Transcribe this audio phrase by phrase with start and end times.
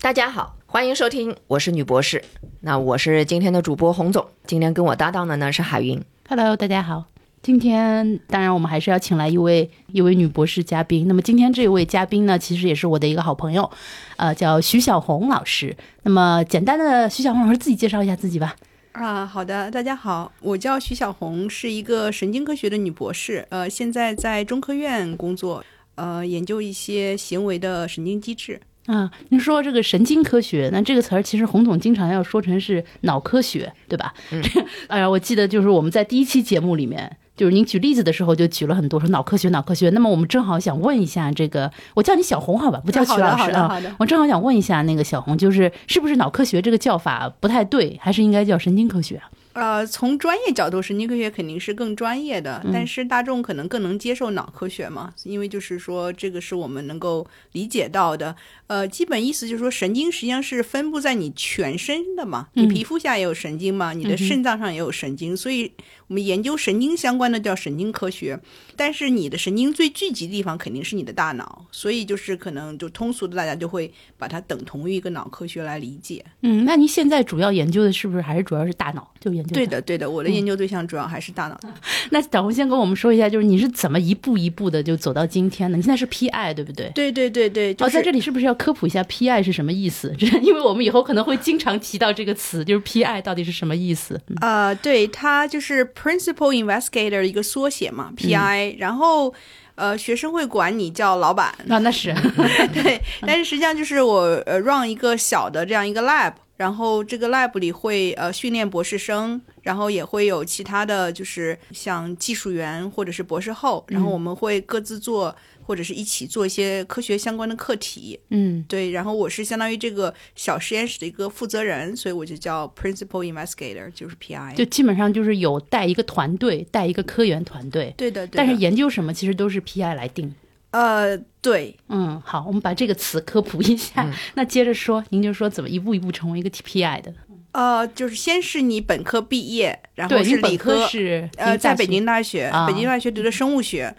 [0.00, 2.22] 大家好，欢迎收听，我是女博士。
[2.60, 6.00] 那我是今天的主播洪总，今天跟我搭档的呢是海云。
[6.28, 7.06] Hello，大家好。
[7.42, 11.08] 今天当然我们还是要请来一位一位女博士嘉宾。
[11.08, 13.68] 那么今天这位嘉宾呢，其实也是我的一个好朋友，
[14.16, 15.76] 呃，叫徐小红老师。
[16.04, 18.54] 那么简单的，徐小红老师自己介绍一下自己吧。
[18.96, 25.62] 啊，好的，大家好，我叫徐小红，是一个神经科学的女博士，呃，现在在中科院工作，
[25.96, 28.58] 呃，研究一些行为的神经机制。
[28.86, 34.14] 啊，您说这个神经科学，那这个词儿其实洪总经常要说成是脑科学，对吧？
[34.30, 34.42] 嗯。
[34.88, 39.90] 哎呀，我记得就是我们在第一期节目里面，就是您举例子的时候就举了很多说脑科学，脑科学。
[39.90, 43.96] 那么我们正好想问一下这个，我叫你小红好吧，不叫徐好的老师啊。
[43.98, 49.30] 我正好想问一下那个小红，就是是不是脑科学这个叫法不太对，还是应该叫神经科学啊？
[49.52, 58.36] 呃，从专业角度，神经科学肯定是更专业的，嗯但是大众可能更能接受脑科学嘛，因为就是说这个是我们能够理解到的。
[58.66, 65.72] 呃，基本意思就是说，神经实际上是分布在你全身的嘛，你嗯皮肤下也有神经嘛，你的肾脏上也有神经，所以
[66.08, 68.38] 我们研究神经相关的叫神经科学。
[68.78, 76.22] 但是你的神经最聚集的地方肯定是你的大脑，所以就是可能就通俗的大家就会把它等同于一个脑科学来理解。
[76.42, 79.10] 嗯，那您现在主要研究的是不是还是主要是大脑？
[79.18, 79.54] 就研究它。
[79.54, 81.58] 对的，对的，我的研究对象主要还是大脑。
[82.10, 85.76] 那小红先跟我们说一下，就是你是怎么一步一步的就走到今天的？
[85.76, 86.90] 你现在是 PI 对不对？
[86.94, 90.14] 对对对对，就哦，在这里是不是要科普一下 PI 是什么意思？
[90.18, 94.20] 这 因为我们以后可能会经常提到这个词，就是 PI 到底是什么意思？
[94.28, 99.32] 嗯呃，对，它就是 Principal Investigator 一个缩写嘛，PI、然后
[99.74, 102.14] 呃，学生会管你叫老板，啊，那是。
[102.72, 115.34] 对，但是实际上就是我呃 run 一个小的这样一个 lab，然后这个 lab 里会呃训练博士生，然后也会有其他的就是像技术员或者是博士后，然后我们会各自做
[115.66, 124.54] 或者是一起做一些科学相关的课题，嗯对，然后我是相当于这个小实验室的一个负责人，所以我就叫 Principal Investigator，就是 PI。
[124.54, 128.36] 就基本上就是有带一个团队，带一个科研团队，对的，对的。
[128.36, 130.32] 但是研究什么其实都是 PI 来定。
[130.70, 134.08] 呃，对，嗯，好，我们把这个词科普一下。
[134.34, 137.14] 那接着说，您就说怎么一步一步成为一个 TPI 的？
[137.56, 142.66] 呃，就是先是你本科毕业，然后，是理科是呃，在北京大学，啊。
[142.66, 143.94] 北京大学读的生物学，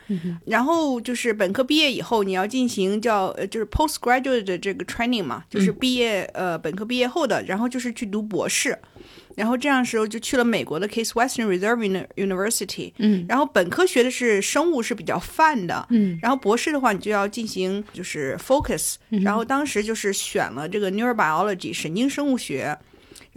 [0.45, 8.77] 然后就是本科毕业以后，你要进行叫呃，就是 postgraduate 的这个 training 嘛，就是毕业、呃本科毕业后的，然后就是去读博士，
[9.35, 22.77] 然后这样时候就去了美国的 Case Western Reserve Uni- University，嗯，然后本科学的是生物是比较泛的，嗯，然后博士的话你就要进行就是 focus，、然后当时就是选了这个 neurobiology 神经生物学。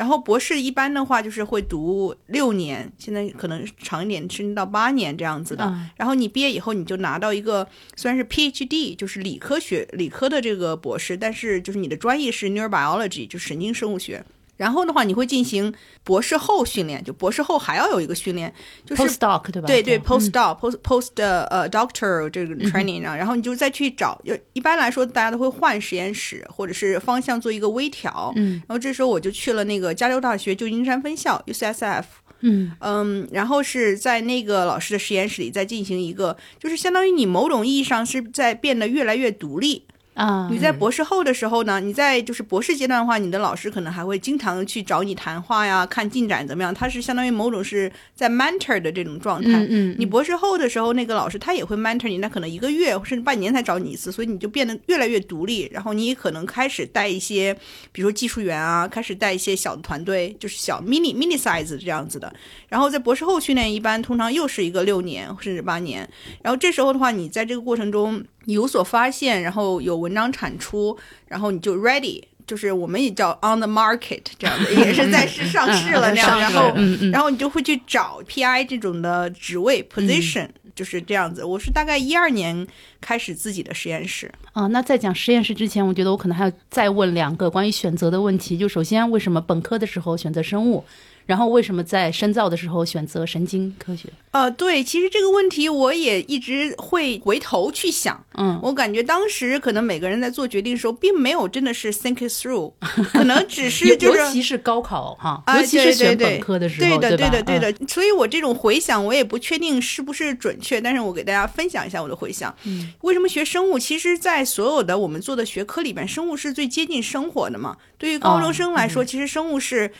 [0.00, 5.62] 然后博士一般的话就是会读六年，现在可能长一点，甚至到八年这样子的。
[5.62, 14.24] 啊然后你毕业以后，你就拿到一个虽然是 PhD，就是理科学理科的这个博士，但是就是你的专业是 neurobiology，就是神经生物学。
[14.60, 15.72] 然后的话，你会进行
[16.04, 18.52] 博士后训练，就博士后还要有一个训练，
[18.84, 19.66] 就是 postdoc 对吧？
[19.66, 32.04] 对对，postdoc、post post 的呃 doctor 这个 training 啊，然后你就再去找，就一般来说大家都会换实验室或者是方向做一个微调，嗯，然后这时候我就去了那个加州大学旧金山分校 UCSF，
[32.40, 32.70] 嗯。
[32.80, 39.86] 嗯，然后是在那个老师的实验室里再进行一个，就是相当于你某种意义上是在变得越来越独立，
[40.20, 46.74] 啊，你在博士后的时候呢，你在就是博士阶段的话，你的老师可能还会经常去找你谈话呀，看进展怎么样。
[46.74, 49.48] 他是相当于某种是在 mentor 的这种状态。
[49.50, 55.66] 嗯嗯，你博士后的时候，那个老师他也会 mentor 你，那可能一个月甚至半年才找你一次，所以你就变得越来越独立。
[55.72, 57.56] 然后你也可能开始带一些，
[57.90, 62.30] 比如说技术员啊，开始带一些小的团队，就是小 mini mini size 这样子的。
[62.68, 66.06] 然后在博士后训练一般通常又是一个六年甚至八年。
[66.42, 70.96] 然后这时候的话，你在这个过程中有所发现，然后有文章产出，
[71.26, 72.22] 然后你就 ready。
[72.46, 76.74] 就是我们也叫 on the market 这样的，也是在市上市了那样，然后
[77.12, 81.44] 然后你就会去找 PI 这种的职位 position，、就是这样子。
[81.44, 82.66] 我是大概一二年
[83.00, 84.32] 开始自己的实验室。
[84.50, 88.58] 啊，那在讲实验室之前，我觉得我可能还要再问两个关于选择的问题。
[88.58, 90.84] 就首先，为什么本科的时候选择生物？
[91.30, 94.08] 然后为什么在深造的时候选择神经科学？
[94.32, 98.24] 呃，对，其实这个问题我也一直会回头去想。
[98.36, 102.72] 嗯，我感觉当时可能每个人在做决定的时候，并没有真的是 think it through，
[103.12, 107.86] 可能只是尤 就是尤其是高考哈，啊尤其是选本科的时候，对的，吧对的，对嗯的。
[107.86, 112.52] 所以我这种回想，我也不确定是不是准确，但是我给大家分享一下我的回想。
[112.64, 113.78] 嗯，为什么学生物？
[113.78, 117.76] 其实，在所有的我们做的学科里边，生物是最接近生活的嘛。
[117.98, 119.86] 对于高中生来哦说，其实生物是。
[119.86, 119.92] 嗯，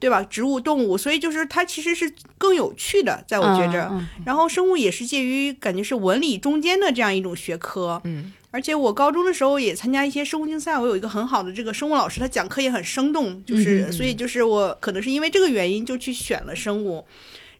[0.00, 0.22] 对吧？
[0.22, 3.88] 植物、动物，所以就是它其实是更有趣的，在我觉着。
[3.90, 8.00] 嗯然后生物也是介于感觉是文理中间的这样一种学科。
[8.04, 17.04] 嗯，而且我高中的时候也参加一些生物竞赛，我有一个很好的这个生物老师，他讲课也很生动，就是、嗯嗯所以就是我可能是因为这个原因就去选了生物。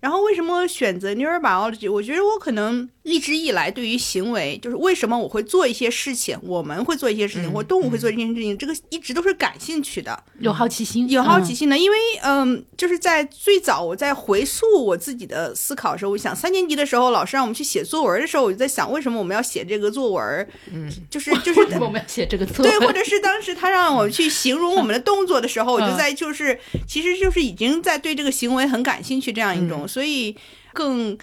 [0.03, 1.89] 然后为什么选择 neurobiology？
[1.91, 10.21] 我觉得我可能一直以来对于行为，就是为什么我会做一些事情，我们会做一些事情，嗯或动物会做一些事情，这个一直都是感兴趣的。
[10.41, 20.49] 有好奇心，有好奇嗯心的，因为嗯，就是在最早我在回溯我自己的思考的时候，我想三年级的时候，老师让我们去写作文的时候，我就在想， 为什么我们要写这个作文？
[20.73, 26.59] 嗯，就是就是为什么我们要写这个作对，或者是当时他让我去形容我们的动作的时候，我就嗯在就是
[26.89, 30.35] 其实就是已经在对这个行为很感兴趣这样一种，所以
[30.73, 31.19] 更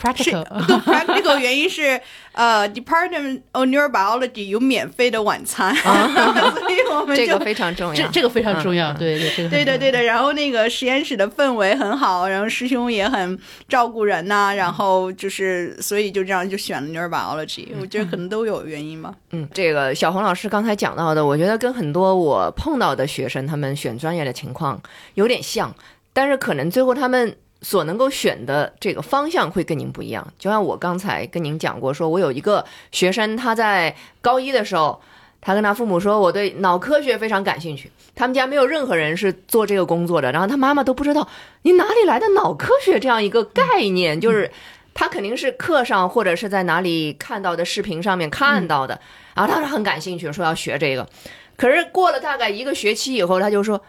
[0.00, 2.00] practical，更 practical 原因是
[2.32, 7.94] 呃，Department of Neurobiology 有免费的晚餐， 所以我们就这个非常重要。
[7.94, 10.02] 这这个非常重要，对对，这个对对的。
[10.02, 13.38] 然后那个实验室的氛围很好，然后师兄也很
[13.68, 17.68] 照顾人呐、然后就是，所以就这样就选了 neurobiology。
[17.80, 19.14] 我觉得可能都有原因吧。
[19.30, 24.80] 嗯，这个小红老师刚才讲到的，我觉得跟很多我碰到的学生他们选专业的情况
[25.14, 25.74] 有点像，
[26.12, 30.26] 但是可能最后他们所能够选的这个方向会跟您不一样。
[30.38, 35.00] 就像我刚才跟您讲过，说我有一个学生，他在高一的时候，
[35.40, 37.90] 他跟他父母说，我对脑科学非常感兴趣。
[38.14, 41.28] 他们家没有任何人是做这个工作的，然后他妈妈都不知道
[41.62, 43.62] 你哪里来的脑科学这样一个概
[43.92, 44.50] 念，就是
[44.92, 49.00] 他肯定是课上或者是在哪里看到的视频上面看到的，
[49.34, 51.08] 然后他是很感兴趣，说要学这个。
[51.56, 53.80] 可是过了大概一个学期以后，他就说：“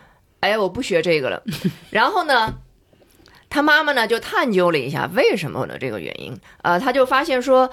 [0.41, 1.43] 哎，我不学这个了。”
[1.89, 2.53] 然后呢，
[3.49, 7.69] 他妈妈呢就探究了一下为什么的这个原因，呃，他就发现说，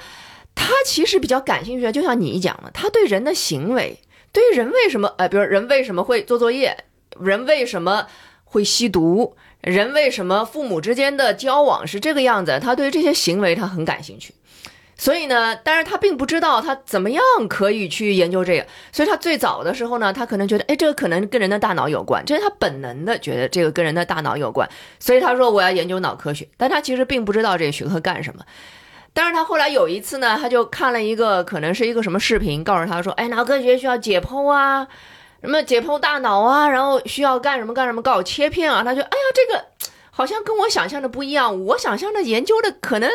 [0.54, 3.98] 他其实比较感兴趣的，就像你讲的，他对人的行为，
[4.32, 6.84] 对于人为什么，呃，比如人为什么会做作业，
[7.20, 8.06] 人为什么
[8.44, 14.34] 会吸毒，人为什么父母之间的交往是这个样子，他对于这些行为他很感兴趣。
[14.98, 28.42] 所以呢，但是他并不知道他怎么样可以去研究这个，所以他最早的时候呢，他可能觉得，哎，这个可能跟人的大脑有关，这是他本能的觉得这个跟人的大脑有关，所以他说我要研究脑科学，但他其实并不知道这个学科干什么。
[29.12, 34.86] 但是他后来有一次呢，他就看了一个可能是一个什么视频，告诉他说，哎，脑科学需要解剖啊，
[35.42, 39.64] 什么解剖大脑啊，然后需要干什么干什么，搞切片啊，他就，哎呀，这个
[40.10, 43.10] 好像跟我想象的不一样，我想象的研究的可能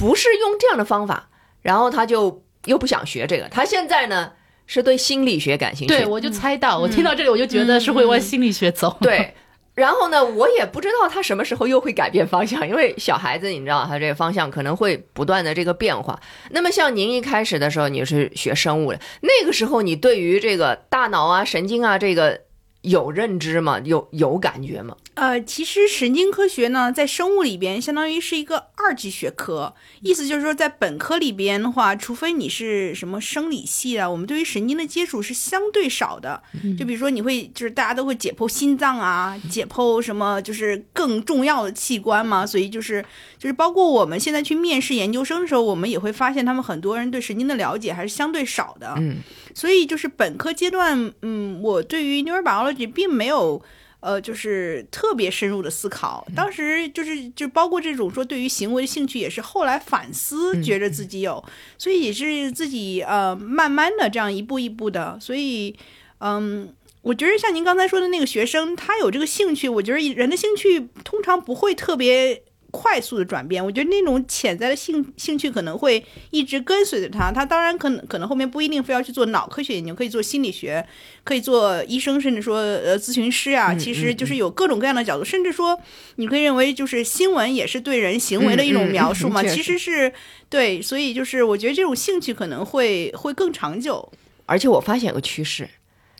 [0.00, 1.28] 不是用这样的方法，
[1.60, 4.32] 然后他就又不想学这个，他现在呢
[4.66, 8.96] 是对心理学感兴趣，对，我就猜到，我听到这里我就觉得是会往心理学走。
[9.02, 9.34] 对，
[9.74, 16.18] 然后呢，我也不知道他什么时候又会改变方向，因为小孩子你知道他这个方向可能会不断的这个变化。
[16.48, 22.40] 那么像您一开始的时候你是学生物的，那个时候你对于这个大脑啊、神经啊这个
[22.82, 23.78] 有认知吗？
[23.80, 24.96] 有有感觉吗？
[25.14, 36.42] 呃，其实神经科学呢，在生物里边相当于是一个二级学科，意思就是说，在本科里边的话，除非你是什么生理系啊，我们对于神经的接触是相对少的。
[36.78, 43.04] 就比如说，你会就是大家都会解剖心脏啊，解剖什么就是更重要的器官嘛，所以就是
[43.36, 48.94] 就是包括我们现在去面试研究生的时候，我们也会发现他们很多人对神经的了解还是相对少的。
[48.96, 49.18] 嗯，
[49.60, 53.62] 所以就是本科阶段，嗯，我对于 neurobiology 并没有。
[54.02, 61.44] 呃，就是特别深入的思考，当时就是就包括这种说对于行为的兴趣，也是后来反思，觉着自己有，
[61.76, 65.76] 所以也是自己呃慢慢的这样一步一步的，所以
[66.20, 72.42] 嗯，我觉得像您刚才说的那个学生，他有这个兴趣，我觉得人的兴趣通常不会特别。
[72.70, 77.30] 快速的转变，我觉得那种潜在的兴兴趣可能会一直跟随着他。
[77.32, 80.86] 他当然可能可能后面不一定非要去做脑科学研究，可以做心理学，
[81.24, 83.74] 可以做医生，甚至说呃咨询师啊。
[83.74, 85.78] 其实就是有各种各样的角度，甚至说
[86.16, 89.42] 你可以认为就是新闻也是对人行为的一种描述嘛。
[89.42, 90.12] 其实是
[90.48, 94.12] 对，所以就是我觉得这种兴趣可能会会更长久。
[94.46, 95.68] 而且我发现有个趋势，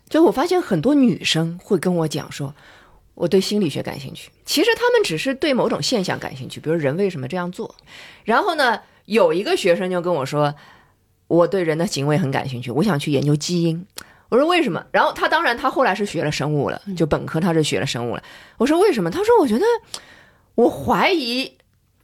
[0.09, 2.55] 就我发现很多女生会跟我讲说，
[3.15, 4.31] 我对心理学感兴趣。
[4.45, 7.75] 其实他们只是对某种现象感兴趣，比如人为什么这样做。
[8.25, 10.55] 然后呢，有一个学生就跟我说，
[11.27, 13.87] 我对人的行为很感兴趣，我想去研究基因。
[14.29, 14.85] 我说为什么？
[14.93, 18.23] 然后他当然他后来是学了生物了，就本科他是学了生物了。
[18.59, 19.11] 我说为什么？
[19.11, 19.65] 他说我觉得
[20.55, 21.53] 我怀疑，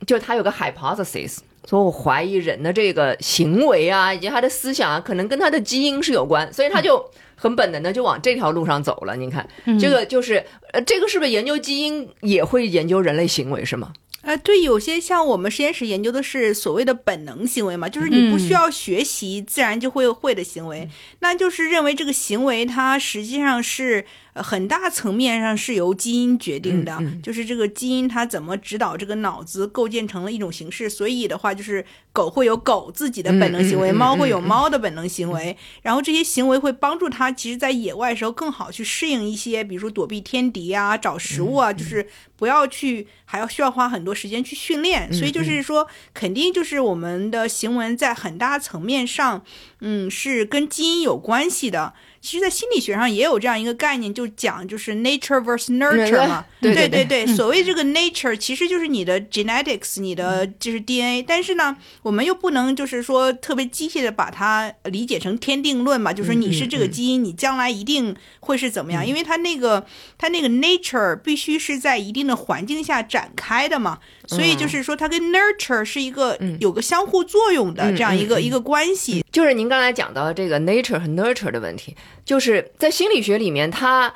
[0.06, 9.14] 就他有个 hypothesis，说我怀疑人的这个行为啊，以及他的思想啊，可能跟他的基因是有关，所以他就很本能的就往这条路上走了。
[9.14, 13.92] 您看，这个就是呃，这个是不是研究基因也会研究人类行为是吗？
[14.22, 20.88] 呃，对，有些像我们实验室研究的是所谓的本能行为嘛，就是你不需嗯要学习，自然就会会的行为，
[21.20, 27.22] 那就是认为这个行为它实际上是呃很大层面上是由基因决定的，嗯嗯。
[27.22, 49.42] 就是这个基因它怎么指导这个脑子构建成了一种形式，所以的话就是狗会有狗自己的本能行为，猫会有猫的本能行为，然后这些行为会帮助它其实在野外的时候更好去适应一些，比如说躲避天敌啊、找食物啊，就是不要去还要需要花很多时间去训练，所以就是说肯定就是我们的行为在很大层面上，
[49.80, 51.94] 嗯，是跟基因有关系的。
[52.26, 56.44] 其实，在心理学上也有这样一个概念，就讲就是 nature versus nurture 嘛。
[56.60, 61.22] 对对对对所谓这个 nature 其实就是你的 genetics，你的就是 DNA。
[61.22, 69.06] 但是呢，我们又不能就是说特别机械的把它理解成天定论嘛，就是说你是这个基因，你将来一定会是怎么样？
[69.06, 69.86] 因为它那个
[70.18, 74.00] 它那个 nature 必须是在一定的环境下展开的嘛。
[74.26, 79.24] 所以就是说，它跟 nurture 是一个有个相互作用的这样一个一个关系。
[79.30, 81.94] 就是您刚才讲到这个 nature 和 nurture 的问题，
[82.26, 84.12] 就是在心理学里面，它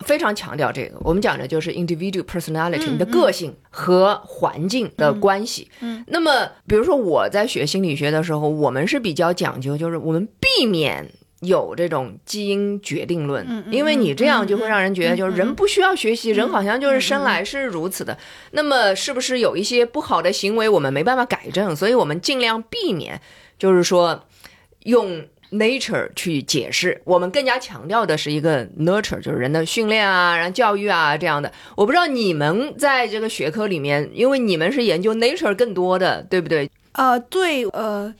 [0.00, 0.96] 非常强调这个。
[1.00, 5.68] 我们讲的就是 individual personality，、你的个性和环境的关系。
[5.80, 11.10] 嗯，那么比如说我在学心理学的时候，我们是比较讲究，就是我们避免。
[11.40, 18.16] 有这种基因决定论，因为你这样就会让人觉得，就是人不需要学习，人好像就是生来是如此的。
[18.52, 23.20] 那么，是不是有一些不好的行为我们没办法改正，所以我们尽量避免，
[23.58, 24.24] 就是说
[24.84, 27.00] 用 nature 去解释。
[27.04, 31.52] 我们更加强调的是一个 nurture，就是人的训练啊，然后教育啊这样的。
[31.76, 36.70] 我不知道你们在这个学科里面，因为你们是研究 nature 更多的，对不对？
[36.92, 38.14] 呃，对，呃，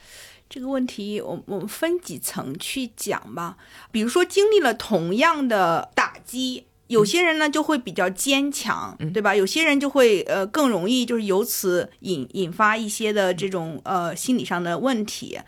[0.49, 3.57] 这个问题我我们分几层去讲吧。
[3.91, 9.35] 比如说，经历了同样的打击，有些人呢就会比较坚强，对吧？
[9.35, 15.39] 有些人就会呃更容易就是由此引引发一些的这种呃心理上的问题。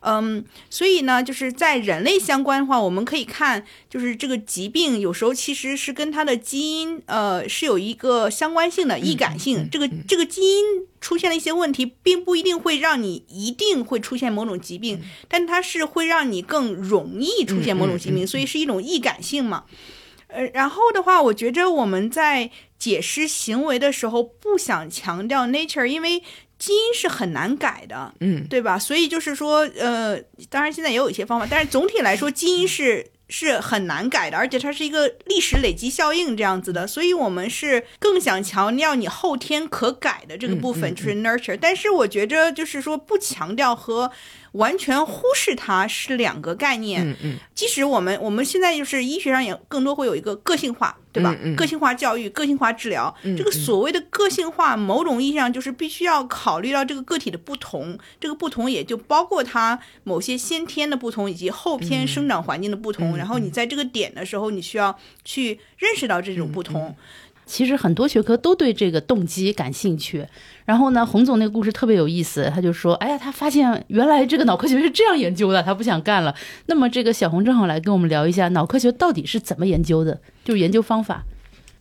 [0.00, 9.68] 嗯，所以呢，就是在人类相关的话，我们可以看，就是这个疾病有时候其实是跟它的基因，呃，是有一个相关性的易感性。
[9.70, 10.64] 这个这个基因
[11.00, 19.64] 出现了一些问题，并不一定会让你一定会出现某种疾病，但它是会让你更容易出现某种疾病，所以是一种易感性嘛。
[20.28, 26.22] 呃，然后的话，我觉着我们在解释行为的时候，不想强调 nature，因为
[26.58, 28.78] 基因是很难改的，嗯，对吧？
[28.78, 30.18] 所以就是说，呃，
[30.48, 41.58] 当然现在也有一些方法，但是总体来说，基因是是很难改的，而且它是一个历史累积效应这样子的，所以我们是更想强调你后天可改的这个部分，就是 nurture。
[41.60, 44.10] 但是我觉着就是说，不强调和
[44.56, 47.08] 完全忽视它是两个概念。
[47.08, 51.34] 嗯嗯即使我们我们现在就是医学上也更多会有一个个性化，对吧？
[51.42, 63.16] 嗯嗯个性化教育、个性化治疗，嗯这个所谓的个性化，某种意义上就是必须要考虑到这个个体的不同，这个不同也就包括它某些先天的不同，以及后天生长环境的不同。
[63.16, 66.94] 然后你在这个点的时候，你需要去认识到这种不同。
[67.46, 70.26] 其实很多学科都对这个动机感兴趣。
[70.64, 76.34] 然后呢，洪总那个故事特别有意思，他就说：“哎呀，他发现原来这个脑科学是这样研究的，他不想干了。”
[76.66, 81.24] 那么这个小红正好来跟我们聊一下脑科学到底是怎么研究的，就是研究方法。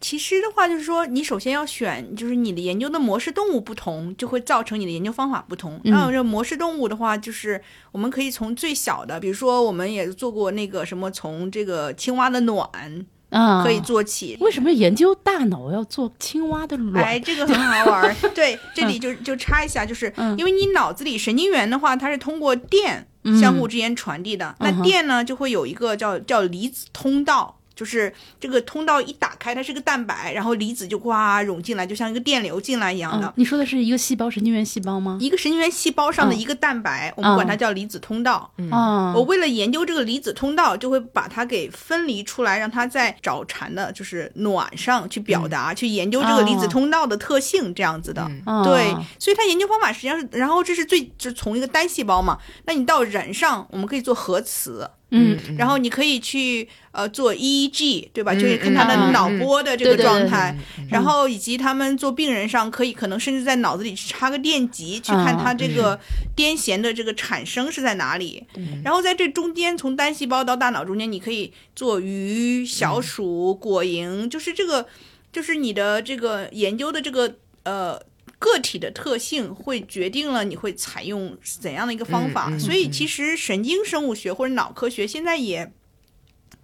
[0.02, 5.80] 其实的话，就是说，你首先要选，就是你的研究的模式动物不同，就会造成你的研究方法不同。
[5.84, 7.60] 嗯那这模式动物的话，就是
[7.92, 13.04] 我们可以从最小的，比如说我们也做过那个什么，从这个青蛙的卵
[13.36, 14.38] 啊，可以做起。
[14.40, 17.04] 为什么研究大脑要做青蛙的卵？
[17.04, 18.16] 哎，这个很好玩儿。
[18.34, 24.56] 对，这里就就插一下，就是嗯因为你脑子里神经元的话，它是通过电嗯相互之间传递的。
[24.60, 27.60] 嗯那电呢，就会有一个叫叫离子通道。
[27.76, 33.28] 就是这个通道一打开，它是个蛋白，然后离子就哗涌进来，就像一个电流进来一样的。
[33.28, 35.18] 嗯，你说的是一个细胞神经元细胞吗？
[35.20, 38.50] 一个神经元细胞上的一个蛋白，我们管它叫离子通道。
[38.58, 38.72] 嗯
[39.14, 48.26] 我为了研究这个离子通道，就会把它给分离出来，让它在找蝉的，就是卵上去表达，去研究这个离子通道的特性，这样子的。
[48.46, 54.90] 嗯对，所以它研究方法实际上是，然后这是最就是从一个单细胞嘛，那你到人上，我们可以做核磁。
[55.12, 58.34] 嗯然后你可以去呃做 EEG，对吧？
[58.34, 60.58] 嗯就是看他的嗯脑波的这个状态，
[60.90, 66.00] 然后以及他们做病人上可以可能甚至在脑子里插个电极，去看他这个
[66.36, 68.44] 癫痫的这个产生是在哪里。
[68.84, 74.88] 然后在这中间，从单细胞到大脑中间，你可以做鱼、小鼠、果蝇，就是这个，
[75.32, 78.02] 就是你的这个研究的这个呃。
[78.40, 85.72] 个体的特性会决定了你会采用怎样的一个方法，嗯嗯所以其实神经生物学或者脑科学现在也，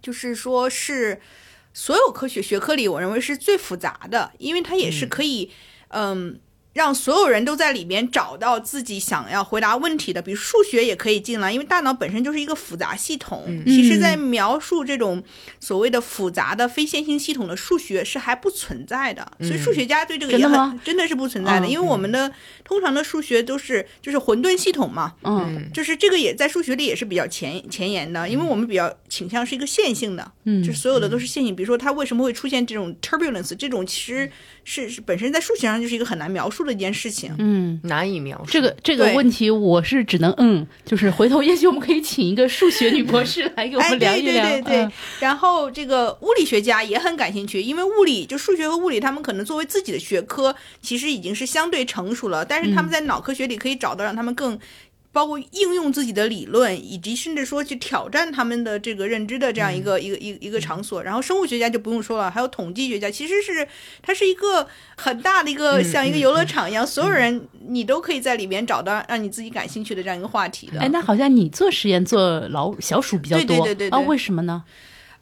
[0.00, 1.20] 就是说是
[1.72, 5.50] 所有科学学科里，我认为是最复杂的，因为它也是可以，
[5.88, 6.40] 嗯。
[6.72, 13.44] 让所有人都在里边找到自己想要回答问题的，比如数学也可以进来，因为大脑本身就是一个复杂系统。
[13.46, 13.64] 嗯。
[13.66, 15.22] 其实，在描述这种
[15.60, 21.70] 所谓的复杂的非线性系统的数学是还不存在的，所以数学家对这个也很真的是不存在的，嗯。
[21.70, 22.32] 因为我们的
[22.64, 25.70] 通常的数学都是就是混沌系统嘛，嗯。
[25.74, 30.62] 就是这个也在数学里也是比较前前沿的，因为我们比较倾向是一个线性的，嗯。
[30.62, 31.54] 就是所有的都是线性。
[31.54, 34.30] 比如说它为什么会出现这种 turbulence，这种其实
[34.64, 37.34] 是是本身在数学上就是一个很难描述的一件事情。
[37.38, 37.80] 嗯。
[37.84, 38.50] 难以描述。
[38.50, 44.42] 这个这个问题我是只能嗯，就是回头也许我们可以请一个数学女博士来给我哎，们聊一聊。
[44.44, 54.58] 对对对对，嗯然后这个物理学家也很感兴趣，因为物理就数学和物理，他们可能作为自己的学科，其实已经是相对成熟了，但是他们在脑科学里可以找到让他们更。
[55.12, 61.02] 包括应用自己的理论，以及甚至说去挑战他们的这个认知的这样一个、一个一个一个场所。
[61.02, 63.68] 然后生物学家就不用说了，还有统计学家，其实是
[64.00, 64.66] 它是一个
[64.96, 70.80] 很大的一个、像一个游乐场一样，所有人你都可以在里面找到让你自己感兴趣的这样一个话题的。
[70.80, 74.00] 哎，那好像你做实验做老小鼠比较多，对对对对对啊？
[74.00, 74.64] 为什么呢？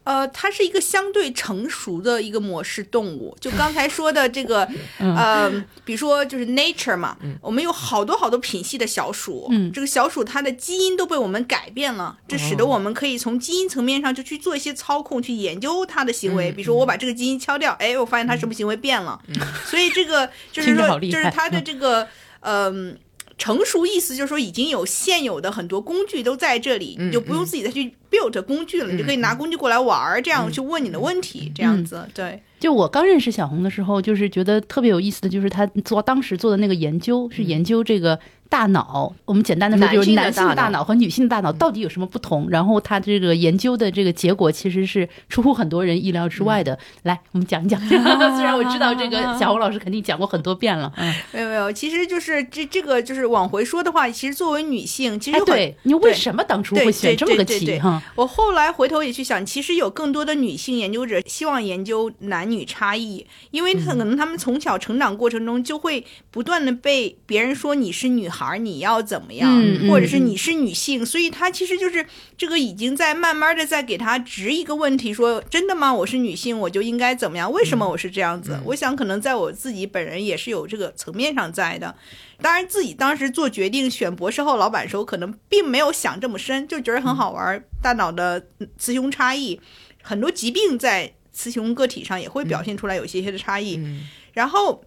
[0.05, 3.37] 呃，它是一个相对成熟的一个模式动物。
[3.41, 4.67] 就刚才说的这个，
[4.99, 5.51] 呃，
[5.85, 9.71] 比如说就是 nature 嘛，我们有好多好多品系的小鼠，嗯。
[9.73, 16.51] 这个小鼠它的基因都被我们改变了，这使得我们可以从基因层面上就去做一些操控，去研究它的行为。
[16.51, 19.21] 比如说我把这个基因敲掉，哎，我发现它什么行为变了，
[19.67, 22.09] 所以这个就是说，就是它的这个，
[22.41, 22.99] 嗯、
[23.41, 38.21] 成熟意思就是说，已经有现有的很多工具都在这里，你就不用自己再去 build 工具了，你就可以拿工具过来玩儿，这样去问你的问题，这样子，对，就我刚认识小红的时候，就是觉得特别有意思的就是她做当时做的那个研究是研究这个
[38.51, 42.51] 大脑，我们简单的说就是男男性的大脑和女性的大脑到底有什么不同。
[42.51, 46.77] 然后他这个研究的这个结果其实是出乎很多人意料之外的。
[47.05, 47.81] 来，我们讲一讲。
[47.81, 47.97] 虽
[48.45, 58.03] 然我知道这个 小红老师肯定讲过很多遍了，嗯，没有没有，其实就是这这个就是往回说的话，其实作为女性，其实哎，对你为什么当初会选这么个题哈？
[58.17, 69.51] 我后来回头也去想，其实有更多的女性研究者希望研究男女差异，因为可能他们从小成长过程中就会不断的被别人说你是女孩，你要怎么样，
[69.89, 72.05] 或者是你是女性，所以他其实就是
[72.37, 75.93] 这个已经在慢慢的在给他直一个问题，说真的吗？
[75.93, 77.51] 我是女性，我就应该怎么样？
[77.53, 78.59] 为什么我是这样子？
[78.65, 81.95] 我想可能在我自己本人也是有这个层面上在的。
[82.43, 87.63] 当然，自己当时做决定选博士后老板的时候，可能并没有想这么深，就觉得很好玩儿。
[87.83, 88.43] 大脑的
[88.79, 89.61] 雌雄差异，
[90.03, 93.77] 很多疾病在雌雄个体上也会表现出来有一些些的差异。
[93.77, 94.85] 嗯然后，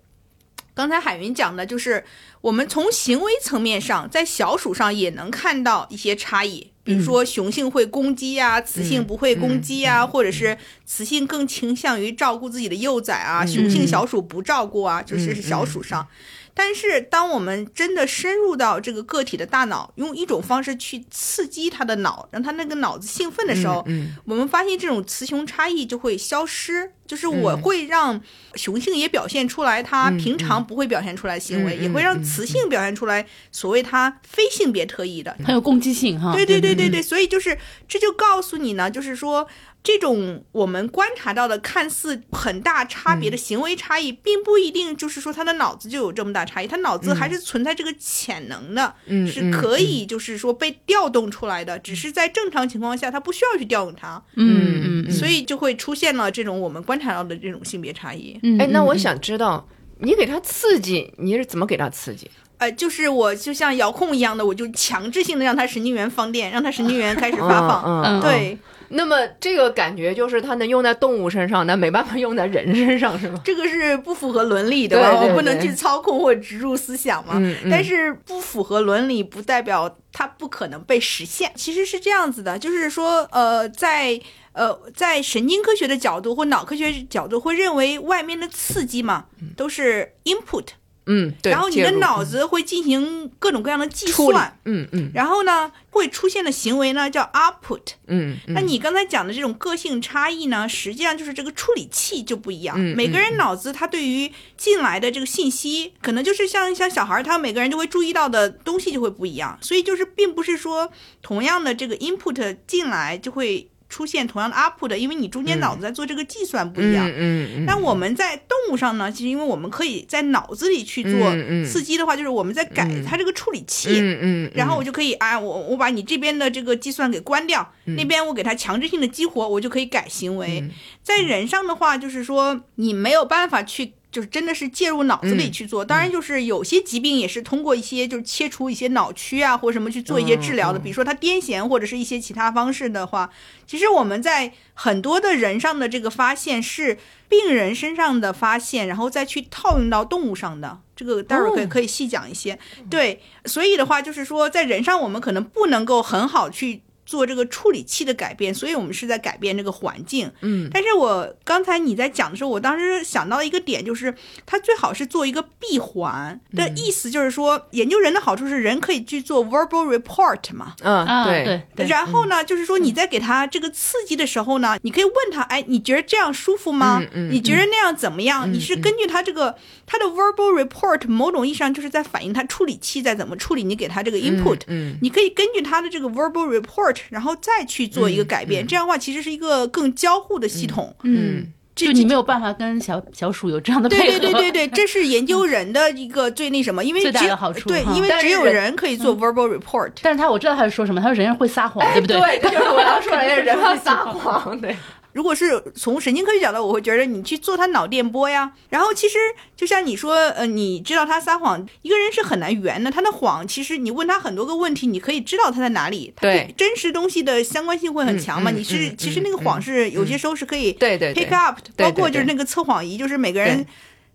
[0.75, 2.03] 刚才海云讲的就是，
[2.41, 6.71] 我们从行为层面上，在小鼠上也能看到一些差异。
[6.83, 16.05] 比如说，雄性会攻击啊，雌性不会攻击啊，或者是雌性更倾向于照顾自己的幼崽啊，雄性小鼠不照顾啊，就是是小鼠上。
[16.53, 26.91] 但是，当我们真的深入到这个个体的大脑，用一种方式去刺激他的脑，让他那个脑子兴奋的时候，嗯我们发现这种雌雄差异就会消失。
[27.05, 28.19] 就是我会让
[28.55, 35.35] 雄性也表现出来他平常不会表现出来的行为，也会让雌性表现出来所谓他非性别特异的。
[35.43, 36.33] 很有攻击性哈。
[36.33, 39.47] 对对对对对，所以就是这就告诉你呢，就是说
[39.83, 58.39] 这种我们观察到的看似很大差别的行为差异，并不一定就是说他的脑子就有这么大差异，他脑子还是存在这个潜能的，嗯是可以就是说被调动出来的，只是在正常情况下他不需要去调动它，嗯嗯嗯，所以就会出现了这种我们观察到的这种性别差异。
[58.43, 59.67] 嗯哎，那我嗯想知道，
[59.99, 62.29] 你给他刺激，你是怎么给他刺激？
[62.63, 67.83] 呃，就是我就像遥控一样的，我就强制性的让他神经元放电，让他神经元开始发放。
[67.85, 68.57] 嗯嗯对，
[68.89, 73.41] 那么这个感觉就是它能用在动物身上，但没办法用在人身上，是吗？
[73.43, 75.11] 这个是不符合伦理的吧？
[75.11, 77.33] 对对我不能去操控或植入思想嘛。
[77.35, 81.51] 嗯嗯但是不符合伦理，不代表它不可能被实现。
[81.55, 84.19] 其实是这样子的，就是说，呃，在
[84.53, 89.25] 呃在神经科学的角度或脑科学角度，会认为外面的刺激嘛
[89.57, 90.67] 都是 input，
[91.05, 91.51] 嗯，对。
[91.51, 97.81] 然后你的脑子会进行各种各样的计算，，嗯嗯然后呢会出现的行为呢叫 output。
[98.07, 102.75] 嗯，那你刚才讲的这种个性差异呢，实际上就是这个处理器就不一样。
[102.77, 109.57] 嗯每个人脑子他对于进来的这个信息，可能就是像像小孩儿，他每个人就会注意到的东西就会不一样。
[109.61, 117.07] 所以就是并不是说同样的这个 input 进来就会出现同样的 output，因为你中间脑子在做这个计算不一样。
[117.15, 123.89] 嗯但我们在动物上呢，其实因为我们可以在脑子里去做嗯嗯刺激的话，就是我们在改它这个处理器。
[124.01, 130.63] 嗯嗯，然后我就可以啊，我我把你这边的这个计算给关掉，嗯那边我给它强制性的激活，我就可以改行为。
[131.03, 135.83] 在人上的话，就是说你没有办法去就是真的是介入脑子里去做。
[135.83, 143.27] 当然，就是有些疾病也是通过一些就是切除一些脑区啊或者什么去做一些治疗的，比如说他癫痫或者是一些其他方式的话，
[143.65, 150.79] 其实我们在很多的人上的这个发现是病人身上的发现，然后再去套用到动物上的。
[150.95, 152.57] 这个待会儿可以哦可以细讲一些。
[152.87, 156.83] 对，所以的话就是说，在人上我们可能不能够很好去。
[157.13, 160.31] 做这个处理器的改变，所以我们是在改变这个环境。
[160.41, 164.11] 嗯，但是我刚才你在讲的时候，我当时想到一个点，就是
[164.47, 170.73] 它最好是做一个闭环的意思，就是说研究人的好处是人可以去做 verbal report 嘛。
[170.81, 176.99] 嗯，啊，对然后呢，就是说你在给他这个刺激的时候呢，你可以问他，哎，你觉得这样舒服吗？
[176.99, 178.51] 嗯嗯你觉得那样怎么样？
[178.51, 184.61] 你是根据他这个他的 verbal report，某种意义上就是在反映他处理器在怎么处理你给他这个 input。
[184.65, 188.65] 嗯，你可以根据他的这个 verbal report，然后再去做一个改变。
[188.65, 190.95] 这样的话，其实是一个更交互的系统。
[191.03, 199.91] 嗯，这就你没有办法跟小小鼠有这样的对配合，对对对对， 这是研究人的一个最那什么，因为最大只有的好处哈，对因为只有人人可以做 verbal report。
[200.01, 202.19] 但是他我知道他是说什么，他说人家会撒谎，对不对？
[202.41, 204.75] 这就是我要说人家，人会撒 谎，对，
[205.13, 208.51] 如果是从神经科学角度，我会觉得你去做他脑电波呀。
[208.69, 209.17] 然后其实
[209.55, 212.91] 就像你说，呃，你知道他撒谎，一个人是很难圆的。
[212.91, 216.11] 他的谎，其实你问他很多个问题，你可以知道他在哪里。
[216.15, 218.51] 他对真实东西的相关性会很强嘛。
[218.51, 223.65] 你是嗯其实那个谎是有些时候是可以对对对 pick up，包括就是那个测谎仪，就是每个人。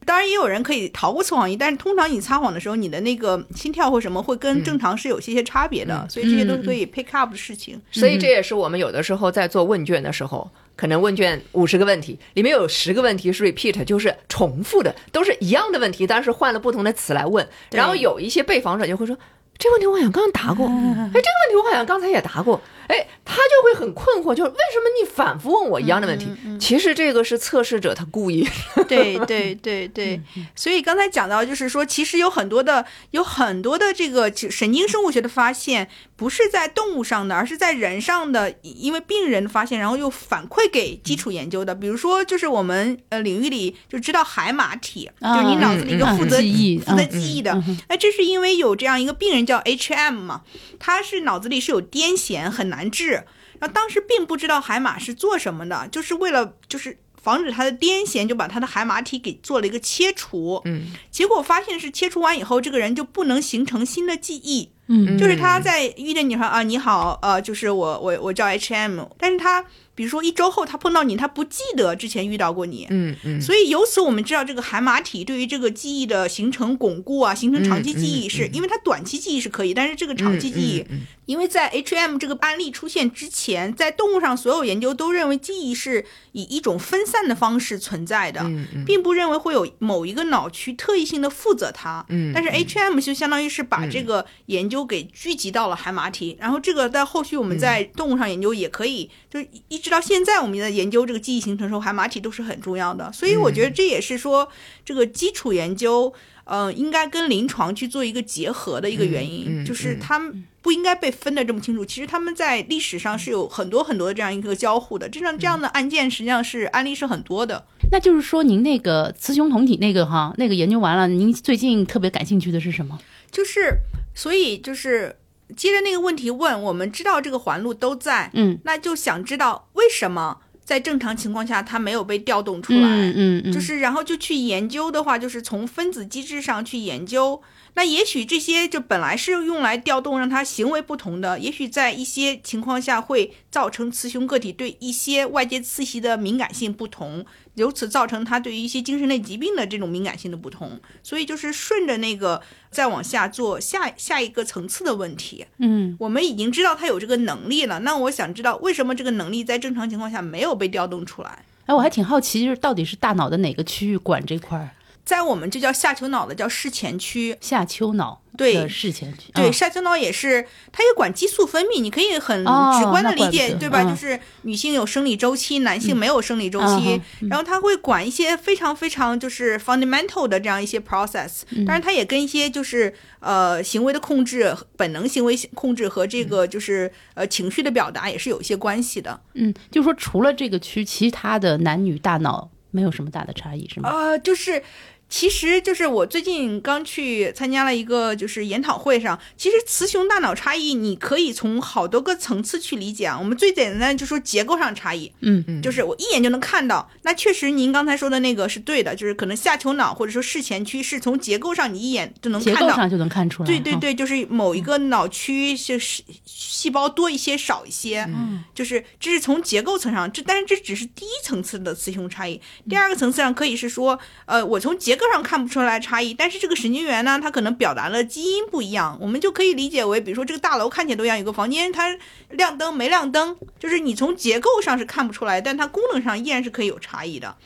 [0.05, 7.79] 当然也有人可以逃过测谎仪，但是通常你撒谎的时候，你的那个心跳或什么会跟正常是有些些差别的，所以这些都是可以 pick up 的事情。
[7.91, 17.47] 所以这也是我们有的时候在做问卷的时候，可能问卷五十个问题，里面有十个问题是 repeat，就是重复的，都是一样的问题，但是换了不同的词来问。
[17.73, 19.19] 然后有一些被访者就会说。
[19.61, 26.29] 这个问题我好像刚刚答过， 哎，这个问题我好像刚才也答过，哎，他就会很困惑，就是为什么你反复问我一样的问题？
[26.61, 28.49] 其实这个是测试者他故意，
[28.87, 30.23] 对对对对，
[30.55, 41.72] 所以刚才讲到，就是说，其实有很多的有很多的这个神经生物学的发现，不是在动物上的，而是在人上的，因为病人发现，然后又反馈给基础研究的。
[41.72, 47.62] 比如说，就是我们呃领域里就知道海马体，就是你脑子里一个嗯负责记忆负责嗯记忆的。
[47.88, 50.42] 那这是因为有这样一个病人叫 HM 嘛，
[50.81, 53.24] 他是脑子里是有癫痫，很难治。
[53.61, 60.61] 然后当时并不知道海马是做什么的，就是为了就是防止他的癫痫，就把他的海马体给做了一个切除。
[60.64, 64.70] 嗯，结果发现是切除完以后，这个人就不能形成新的记忆。
[64.88, 65.16] 嗯。
[65.16, 72.87] 就是他在遇见你说啊你好，呃，就是我我我叫 HM，但是他比如说一周后他碰到你，他不记得之前遇到过你。
[72.90, 88.41] 嗯嗯，所以由此我们知道，这个海马体对于这个记忆的形成巩固啊，形成长期记忆是，因为它短期记忆是可以，但是这个长期记忆，嗯因为在 HM 这个案例出现之前，在动物上所有研究都认为记忆是以一种分散的方式存在的，
[88.87, 92.03] 并不认为会有某一个脑区特异性的负责它。
[92.09, 99.38] 嗯但是 HM 就相当于是把这个研究给聚集到了海马体，然后这个在后续我们在动物上研究也可以，就
[99.69, 103.12] 一直到现在我们在研究这个记忆形成的时候，海马体都是很重要的。
[103.12, 104.49] 所以我觉得这也是说
[104.83, 106.14] 这个基础研究。
[106.49, 111.83] 呃，应该跟临床去做一个结合的一个原因，嗯嗯就是他们不应该被分得这么清楚。
[111.83, 117.64] 其实他们在历史上是有很多很多这样一个交互的，这样这样的案件实际上是案例是很多的。
[117.90, 122.98] 那就是说您那个雌雄同体那个哈，那个研究完了，您最近特别感兴趣的是什么？
[123.31, 123.78] 就是，
[124.14, 125.16] 所以就是
[125.57, 132.81] 接着那个问题问，我们知道这个环路都在，嗯那就想知道为什么在正常情况下它没有被调动出来。
[132.81, 137.40] 嗯嗯嗯，就是然后就去研究的话，就是从分子机制上去研究。
[137.79, 150.81] 那也许这些就本来是用来调动让他行为不同的，也许在一些情况下会造成雌雄个体对一些外界刺激的敏感性不同，由此造成他对于一些精神类疾病的这种敏感性的不同。
[151.05, 155.47] 所以就是顺着那个再往下做下下一个层次的问题。
[155.59, 161.45] 嗯我们已经知道他有这个能力了，那我想知道为什么这个能力在正常情况下没有被调动出来。
[161.67, 164.71] 哎，我还挺好奇，就是到底是大脑的哪个区域管这块儿？
[165.09, 168.53] 在我们这叫下丘脑的叫视前区，下丘脑对。
[168.53, 169.51] 的视前区，对，嗯。
[169.51, 173.83] 下丘脑也是，它也管激素分泌，你可以很哦直观的理解，对吧？
[173.83, 173.88] 嗯。
[173.88, 189.18] 就是女性有生理周期，男性没有生理周嗯期，嗯然后它会管一些非常非常就是 fundamental 的这样一些 process，当嗯然它也跟一些就是呃行为的控制、本能行为控制和这个就是呃情绪的表达也是有一些关系的。
[189.33, 193.88] 嗯，就是说除了这个区，其他的男女大脑没有什么大的差异，是吗？
[193.90, 194.62] 呃，就是
[195.09, 203.18] 其实就是我最近刚去参加了一个就是研讨会上，其实雌雄大脑差异你可以从好多个层次去理解啊。
[203.18, 206.90] 我们最简单的就说结构上差异，嗯嗯就是我一眼就能看到。
[207.03, 212.61] 那确实您刚才说的那个是对的，就是可能下丘脑或者说视前区是从结构上你一眼就能看到。
[212.61, 213.47] 结构上就能看出来。
[213.47, 222.38] 对对对，就是某一个脑区就是细胞多一些少一些，嗯就是这是从结构层上，这但是这只是第一层次的雌雄差异。
[222.68, 231.97] 第二个层次上可以是说，呃，我从结构上看不出来差异，但是这个神经元呢，它可能表达的基因不一样，我们就可以理解为，比如说这个大楼看起来都一样，有个房间它
[232.31, 237.37] 亮灯没亮灯，就是你从结构上是看不出来，但它功能上依然是可以有差异的。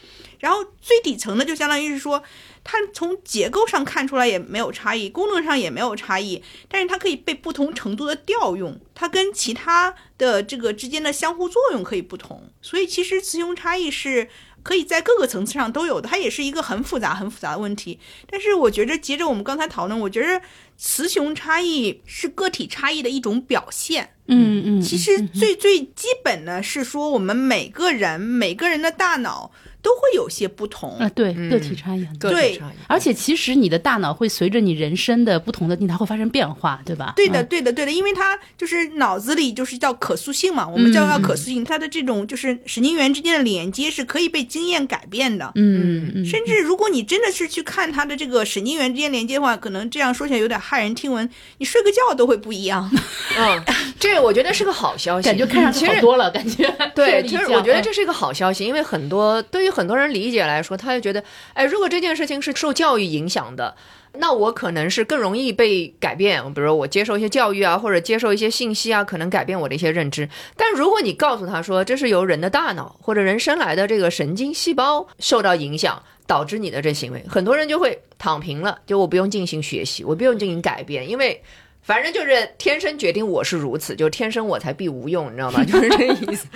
[0.40, 2.20] 然后最底层的就相当于是说，
[2.64, 14.28] 它从结构上看出来也没有差异，功能上也没有差异，但是它可以被不同程度的调用，它跟其他的这个之间的相互作用可以不同，所以其实雌雄差异是
[14.62, 17.98] 可以在各个层次上都有的，它也是一个很复杂、很复杂的问题。
[18.30, 20.40] 但是我觉着，接着我们刚才讨论，我觉着
[20.76, 24.14] 雌雄差异是个体差异的一种表现。
[24.26, 29.50] 嗯嗯，其实最最基本的是说，我们每个人每个人的大脑
[29.82, 30.96] 都会有些不同。
[30.98, 32.60] 啊，对，嗯个体差异很差异。
[32.86, 37.12] 而且其实你的大脑会随着你人生的不同的，它会发生变化，对吧？
[37.16, 45.50] 对的，嗯，对的，对的，因为它就是脑子里就是叫可塑性嘛，我们叫叫可塑性，它的这种就是神经元之间的连接是可以被经验改变的。
[45.56, 52.88] 嗯嗯嗯，甚至如果你真的是去看它的这个神经元之间连接的话，可能这样说起来有点骇人听闻，你睡个觉都会不一样。
[53.36, 53.62] 嗯，
[53.98, 63.74] 这个我觉得是个好消息，感觉看上去好多了，感觉对，其其实我觉得这是一个好消息，因为很多对于很多人理解来说，他就觉得，哎，如果这件事情是受教育影响的，
[64.18, 66.42] 那我可能是更容易被改变。
[66.52, 70.28] 比如说我接受一些教育啊，或者接受一些信息啊，可能改变我的一些认知。
[70.56, 76.02] 但如果你告诉他说这是由人的大脑或者人生来的这个神经细胞受到影响。
[76.24, 81.42] 导致你的这行为，很多人就会躺平了，就我不用进行学习，我不用进行改变，因为
[81.82, 85.62] 反正就是天生决定我是如此，就天生我才必无用，你知道吗？
[85.66, 86.46] 就是这意思。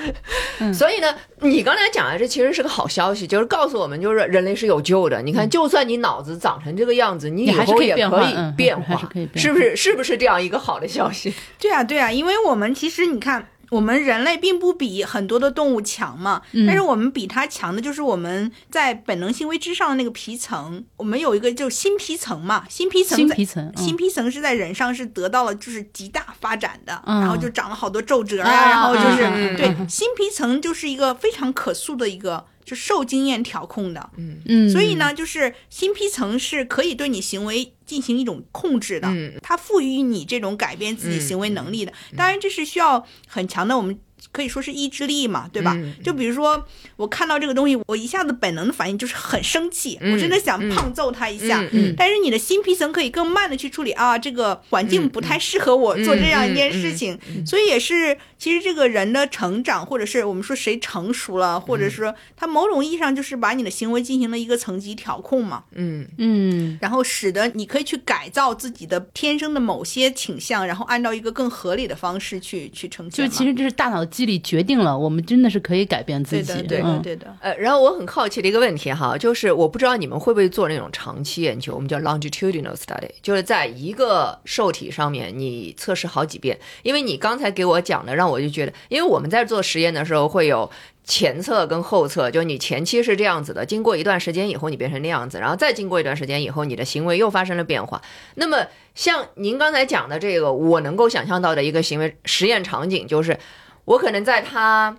[0.72, 5.20] 所以呢，你刚才讲的这其实是个好消息，就是告诉我们，就是人类是有救的。
[5.20, 8.96] 你看，就算你脑子长成这个样子，你以后也可以变化
[9.34, 9.76] 是不是？
[9.76, 11.34] 是不是这样一个好的消息？
[11.58, 16.66] 对啊，对啊，因为我们其实你看，我们人类并不比很多的动物强嘛，嗯。
[16.66, 23.84] 但是我们比它强的就是我们在本能行为之上的那个皮层，我们有一个就是新皮层嘛，新皮层在新皮层，嗯。
[23.84, 27.20] 新皮层是在人上是得到了就是极大发展的，嗯。
[27.20, 34.10] 然后就长了好多皱褶啊，啊然后就是、对嗯新皮层就是一个非常可塑的一个，就受经验调控的。
[34.16, 41.92] 嗯嗯，所以呢，就是新皮层是可以对你行为进行一种控制的，嗯它赋予你这种改变自己行为能力的。
[42.16, 43.98] 当然，这是需要很强的我们。
[44.32, 45.72] 可以说是意志力嘛，对吧？
[45.76, 51.60] 嗯就比如说，我看到这个东西，我一下子本能的反应就是很生气，嗯我真的想胖揍他一下。
[51.62, 51.94] 嗯嗯。
[51.96, 66.06] 但是你的新皮层可以更慢的去处理啊，这个环境不太适合我做这样一件事情，所以也是其实这个人的成长，或者是我们说谁成熟了，或者说他某种意义上就是把你的行为进行了一个层级调控嘛，嗯。
[66.18, 66.78] 嗯。
[66.80, 73.32] 然后使得你可以去改造自己的天生的某些倾向，然后按照一个更合理的方式去去呈就现嘛。
[73.32, 77.36] 其实这是大脑机理决定了，我们真的是可以改变自己，对的，对的，嗯对的。
[77.40, 86.58] 呃，然后我很好奇的一个问题哈，就是我不知道你们会不会做那种长期研究，我们叫 longitudinal study，就是在一个受体上面你测试好几遍。
[86.82, 90.70] 因为你刚才给我讲的，让我就觉得，因为我们在做实验的时候会有。
[91.08, 98.02] 前测跟后测，就你前期是这样子的，经过一段时间以后你变成那样子，然后再经过一段时间以后，你的行为又发生了变化。
[98.34, 103.38] 那么像您刚才讲的这个，我能够想象到的一个行为实验场景，就是
[103.86, 104.94] 我可能在它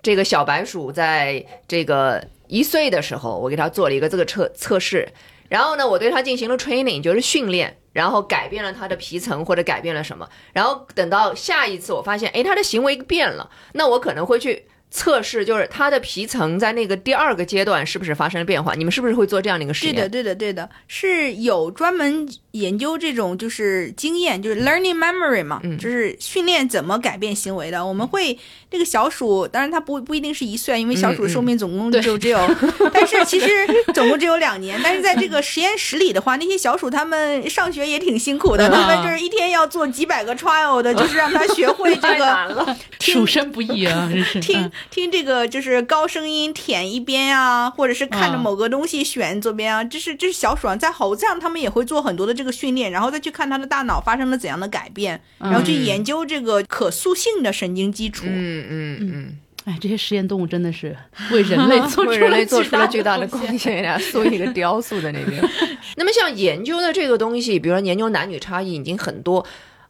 [0.00, 5.06] 这个小白鼠在这个一岁的时候，我给它做了一个这个测测试，
[5.50, 14.66] 然后呢，我对它进行了 training，就是训练，然后改变了他的皮层或者改变了什么，然后等到下一次我发现，哎，它的行为变了，那我可能会去。
[14.90, 18.74] 测试就是它的皮层在那个第二个阶段是不是发生了变化？
[18.74, 19.94] 你们是不是会做这样的一个实验？
[19.94, 27.84] 对的，对的，对的，是有专门研究这种就是经验，就是 learning memory 嘛，嗯就是训练怎么改变行为的。
[27.84, 28.36] 我们会
[28.70, 32.38] 这个小鼠，当然它不不一定是一岁，因为小鼠寿命总共就只有，
[32.92, 33.46] 但是其实
[33.94, 34.80] 总共只有两年。
[34.82, 42.76] 但是在这个实验室里的话，那些小鼠它们上学也挺辛苦的，嗯它们就是一天要做几百个 trial 的，就是让它学会这 太个难了。
[43.00, 58.24] 属身不易啊，真是听嗯听这个就是高声音舔一边啊，或者是看着嗯某个东西选左边啊，这是这是小鼠啊，在猴子上他们也会做很多的这个训练，然后再去看他的大脑发生了怎样的改变，然后去嗯研究这个可塑性的神经基础。
[58.26, 60.96] 嗯嗯嗯，哎，这些实验动物真的是
[61.30, 65.42] 为人类做出为人类做巨出了巨大的贡贡献呀， 塑一个雕塑在那边。
[65.96, 69.44] 那么像研究的这个东西，比如说研究男女差异已经很多。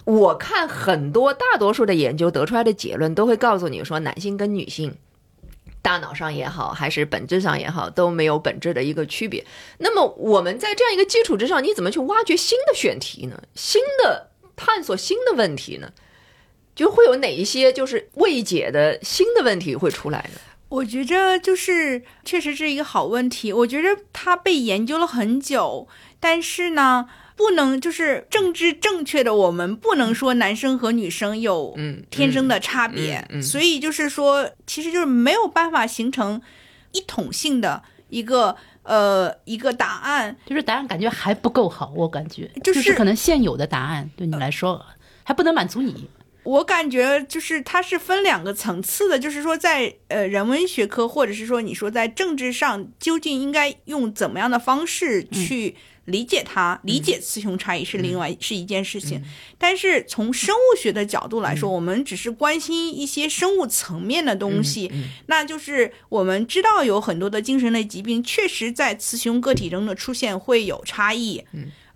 [0.09, 4.97] 我看很多大多数的研究得出来的结论都会告诉你说，男性跟女性
[5.83, 9.45] 大脑上也好，还是本质上也好，都没有本质的一个区别。
[9.77, 13.43] 那么我们在这样一个基础之上，你怎么去挖掘新的选题呢？
[13.55, 15.93] 新的探索新的问题呢？
[16.75, 20.41] 就会有哪一些就是未解的新的问题会出来呢？
[20.71, 23.53] 我觉着就是确实是一个好问题。
[23.53, 25.87] 我觉着它被研究了很久，
[26.19, 36.43] 但是呢，不能就是政治正确的，我们不能说男生和女生有嗯，天生的差别，嗯嗯所以就是说，其实就是没有办法形成
[36.91, 40.37] 一统性的一个呃一个答案。
[40.47, 44.85] 就是答案感觉还不够好，我感觉就是可能现有的答案对你来说
[45.23, 46.11] 还不能满足你。
[46.43, 55.77] 我感觉就是它是分两个层次的，就是说在呃人文学科，或者是说你说在政治上，究竟应该用怎么样的方式去
[56.09, 59.23] 理解它，理解雌雄差异是另外、是一件事情。
[59.57, 64.91] 但是从生物学的角度来说，我们只是关心一些生物层面的东西，
[65.27, 71.45] 那就是我们知道有很多的精神类疾病确实在雌雄个体中的出现会有差异。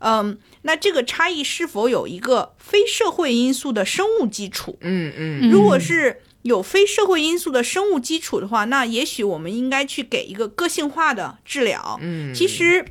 [0.04, 4.76] 嗯，那这个差异是否有一个非社会因素的生物基础？
[4.80, 11.96] 嗯嗯如果是有非社会因素的生物基础的话，那也许我们应该去给一个个性化的治疗。
[12.02, 12.84] 嗯，其实，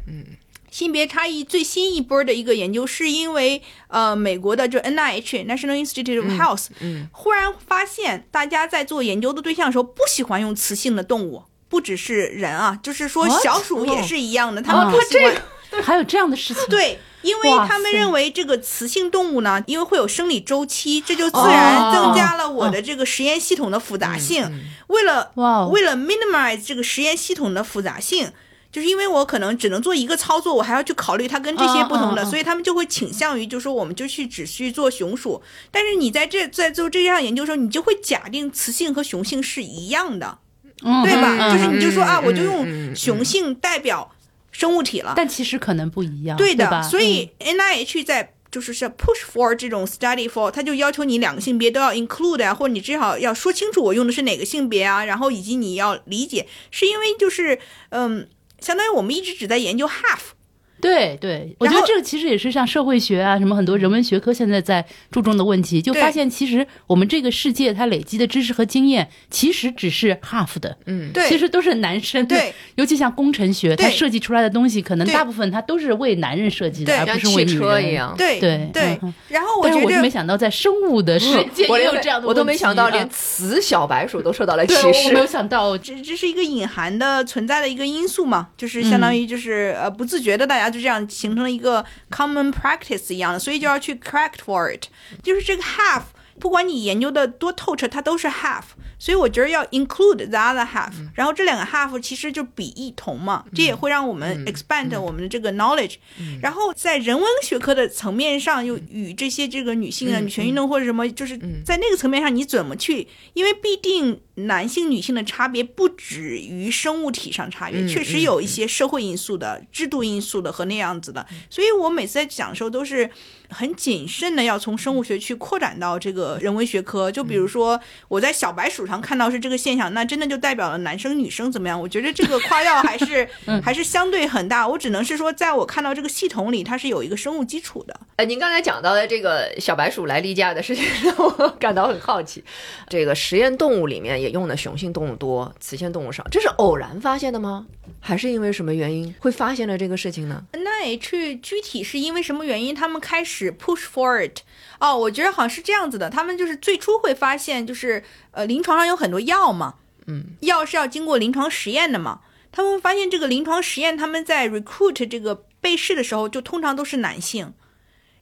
[0.71, 15.35] 性别差异最新一波的一个研究，是因为呃，美国的就 NIH National Institute of Health，嗯忽然发现大家在做研究的对象的时候，不喜欢用雌性的动物，不只是人啊，就是说小鼠也是一样的，他们啊不喜欢。
[15.83, 24.49] 还有这样的事情？，对，因为哇他们认为这个雌性动物呢，因为会有生理周期，这就自然增加了我的这个实验系统的复杂性。
[24.87, 28.31] 为了哇哦为了 minimize 这个实验系统的复杂性。
[28.71, 35.41] 就是因为我可能只能做一个操作，我还要去考虑它跟这些不同的，所以他们就会倾向于，就说我们就去只去做雄鼠。
[35.69, 40.39] 但是你在这在做这项研究的时候，你就会假定雌性和雄性是一样的，
[40.83, 41.37] 嗯对吧？
[41.39, 44.09] 嗯就是你就说啊，嗯我就嗯用嗯雄性代表
[44.51, 45.13] 生物体了。
[45.15, 46.81] 但其实可能不一样，对的，吧？
[46.81, 58.27] 所以 NIH 在就是是 push for 这种 study for，他就要求你两个性别都要 include 啊，或者你至少要说清楚我用的是哪个性别啊，然后以及你要理解，是因为就是嗯，
[58.61, 60.33] 相当于我们一直只在研究 half，
[60.81, 72.23] 对对，我觉得这个其实也是像社会学啊，什么很多人文学科现在在注重的问题，就发现其实我们这个世界它累积的知识和经验，其实只是 half 的，嗯，对，其实都是男生。
[72.27, 77.93] 对，尤其像工程学，它设计出来的东西，可能大部分它都是为男人设计的，而像不是为女汽车一人。
[77.95, 78.13] 样。
[78.15, 80.11] 对对对然后我觉但是我没。
[80.11, 85.25] 想到在生物的世界我连也有这样的我都没想到，连啊雌小白鼠都受到了歧视，我没有。
[85.25, 94.85] 想到，这这是一个隐含的存在的一个因素嘛，就是相当于就是、呃不自觉的大家就这样形成了一个 common practice 一样的，所以就要去 correct for it。
[95.21, 96.03] 就是这个 half，
[96.41, 98.63] 不管你研究的多透彻，它都是 half。
[98.99, 105.95] 所以我觉得要 include the other half，、然后这两个 half 其实就比异同嘛，这也会让我们 expand 我们的这个 knowledge。
[106.39, 113.07] 然后在人文学科的层面上，又与这些这个女性啊、女权运动或者什么，就是在那个层面上，你怎么去？
[113.33, 121.25] 因为必定男性、女性的差别不止于生物体上差别，确实有一些社会因素的、制度因素的和那样子的。
[121.49, 123.09] 所以我每次在讲的时候都是
[123.51, 127.11] 很谨慎的，要从生物学去扩展到这个人文学科。
[127.11, 131.79] 就比如说我在小白鼠上看到是这个现象，那真的就代表了男生女生怎么样？
[131.79, 133.27] 我觉得这个夸耀还是
[133.61, 134.67] 还是相对很大。
[134.67, 137.99] 我只能是说，在我看到这个系统里，它是有一个生物基础的。
[138.15, 142.43] 呃，您刚才讲到的这个小白鼠来例假的事情，让我感到很好奇。
[142.87, 147.65] 这个实验动物里面也用的雄性动物多，雌性动物少，这是偶然发现的吗？
[147.99, 150.43] 还是因为什么原因会发现了这个事情呢？
[150.81, 154.39] NIH 具体是因为什么原因，他们开始 push for it？
[154.79, 159.75] 哦，我觉得好像是这样子的，他们就是最初会发现，就是呃，临床上有很多药嘛，
[160.07, 167.53] 嗯，药是要经过临床实验的嘛，他们会发现这个临床实验，他们在 recruit 这个被试的时候，就通常都是男性。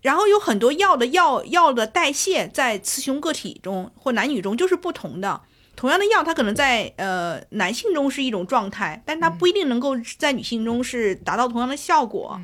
[0.02, 5.42] 然后有很多药的药药的代谢在雌雄个体中或男女中就是不同的。
[5.80, 12.38] 同样的药，它可能在呃男性中是一种状态，但它不一定能够在女性中是达到同样的效果。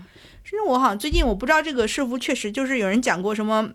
[0.45, 3.71] 甚至我好像最近我不知道这个是否确实，就是有人讲过什么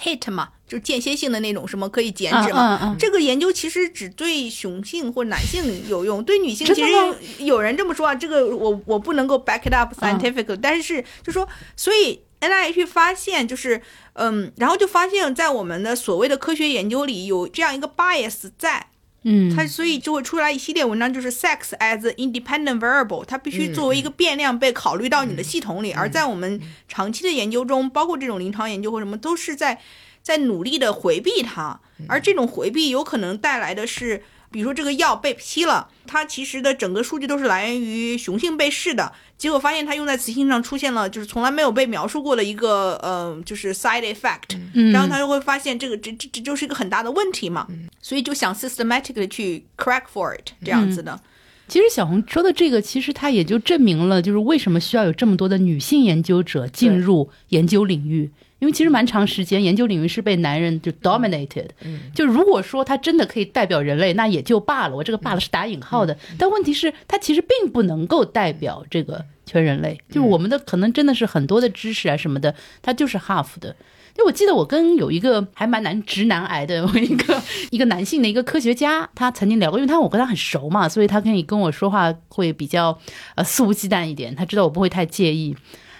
[0.00, 2.76] hit 嘛，就间歇性的那种什么可以减脂嘛。
[2.76, 8.14] 嗯嗯嗯这个研究其实只对雄性或男性有用，对女性其实有人这么说啊。
[8.14, 13.82] 这个我我不能够 back it up scientifically，、但是就说，所以 NIH 发现就是，
[14.18, 18.86] 嗯，然后就发现，在我们的所谓的科学研究里有这样一个 bias 在，
[19.24, 25.92] 嗯，它所以就会出来一系列文章，就是 sex as independent variable，它必须作为一个变量被考虑到你的系统里。
[25.92, 29.80] 而在我们长期的研究中，包括这种临床研究或什么，都是在
[30.22, 31.80] 在努力的回避它。
[32.08, 44.58] 而这种回避有可能带来的是，比如说这个药被批了，它其实的整个数据都是来源于雄性被试的，结果发现它用在雌性上出现了就是从来没有被描述过的一个呃，就是 side effect。
[44.74, 47.66] 嗯然后他就会发现这个这这这就是一个很大的问题嘛，
[48.00, 51.20] 所以就想 systematically 去 correct for it 这样子的。
[51.68, 58.30] 其实小红说的这个，其实它也就证明了，就是为什么需要有这么多的女性研究者进入研究领域。
[58.58, 61.68] 因为其实蛮长时间，研究领域是被男人就 dominated。
[62.14, 64.96] 就如果说他真的可以代表人类，那也就罢了。
[64.96, 70.00] 我这个罢了是打引号的，但问题是他其实并不能够代表这个全人类。
[70.08, 73.76] 就是我们的可能真的是很多的知识啊什么的，它就是 half 的。
[74.16, 82.98] 因为我记得我跟有一个还蛮男直男癌的我一个 一个男性的一个科学家，他曾经聊过，因为他我跟他很熟嘛，所以他可以跟我说话会比较
[83.34, 85.54] 呃肆无忌惮一点，他知道我不会太介意。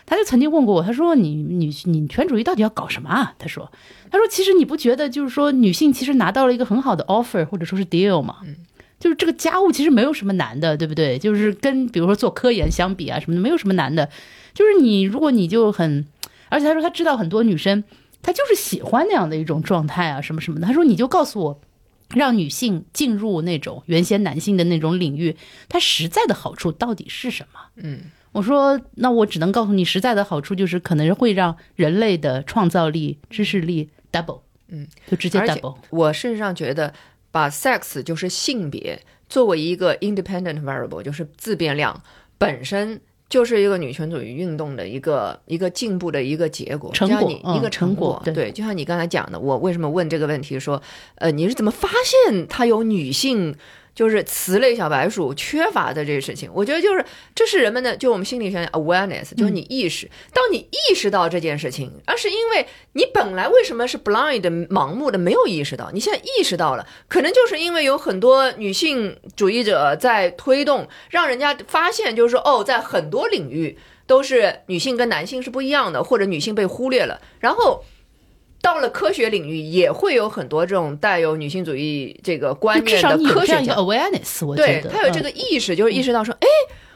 [0.07, 3.35] 他就曾经问过我，他说你女女权主义到底要搞什么啊？
[3.39, 3.71] 他说，
[4.11, 8.37] 他说其实你不觉得就是说女性其实拿到了一个很好的 offer 或者说是 deal 吗？
[8.99, 11.19] 就是这个家务其实没有什么难的，对不对？
[11.19, 14.09] 就是跟比如说做科研相比啊什么的，没有什么难的。
[14.55, 16.07] 就是你如果你就很，
[16.49, 17.85] 而且他说他知道很多女生，
[18.23, 20.67] 她就是喜欢那样的一种状态啊什么什么的。
[20.67, 21.61] 他说你就告诉我，
[22.15, 25.37] 让女性进入那种原先男性的那种领域，
[25.69, 27.61] 它实在的好处到底是什么？
[27.77, 28.01] 嗯，
[28.37, 35.77] 我说，那我只能告诉你，实在的好处就是可能会让人类的创造力、知识力 double，嗯，就直接 double。
[35.91, 36.93] 我事实上觉得，
[37.31, 42.03] 把 sex 就是性别作为一个 independent variable，就是自变量
[42.37, 43.01] 本身。
[43.29, 50.61] 就是一个女权主义运动的一个一个进步的一个结果，成果嗯一个成成果对对，就像你刚才讲的，我为什么问这个问题？
[50.61, 50.81] 说，
[51.17, 53.53] 呃，你是怎么发现它有女性
[53.97, 56.51] 就是雌类小白鼠缺乏的这个事情？
[56.53, 57.03] 我觉得就是
[57.35, 77.83] 这是人们的，就我们心理学的 awareness，就是你意识，当你意识到这件事情，而是因为你本来为什么是 blind 的盲目的没有意识到，你现在意识到了，可能就是因为有很多女性主义者在推动，让人家发现，就是说哦，在很多领域都是女性跟男性是不一样的，或者女性被忽略了，然后。
[78.67, 86.49] 到了科学领域，也会有很多这种带有女性主义这个观念的科学家，awareness，我觉对他有这个意识，就是意识到说，哎，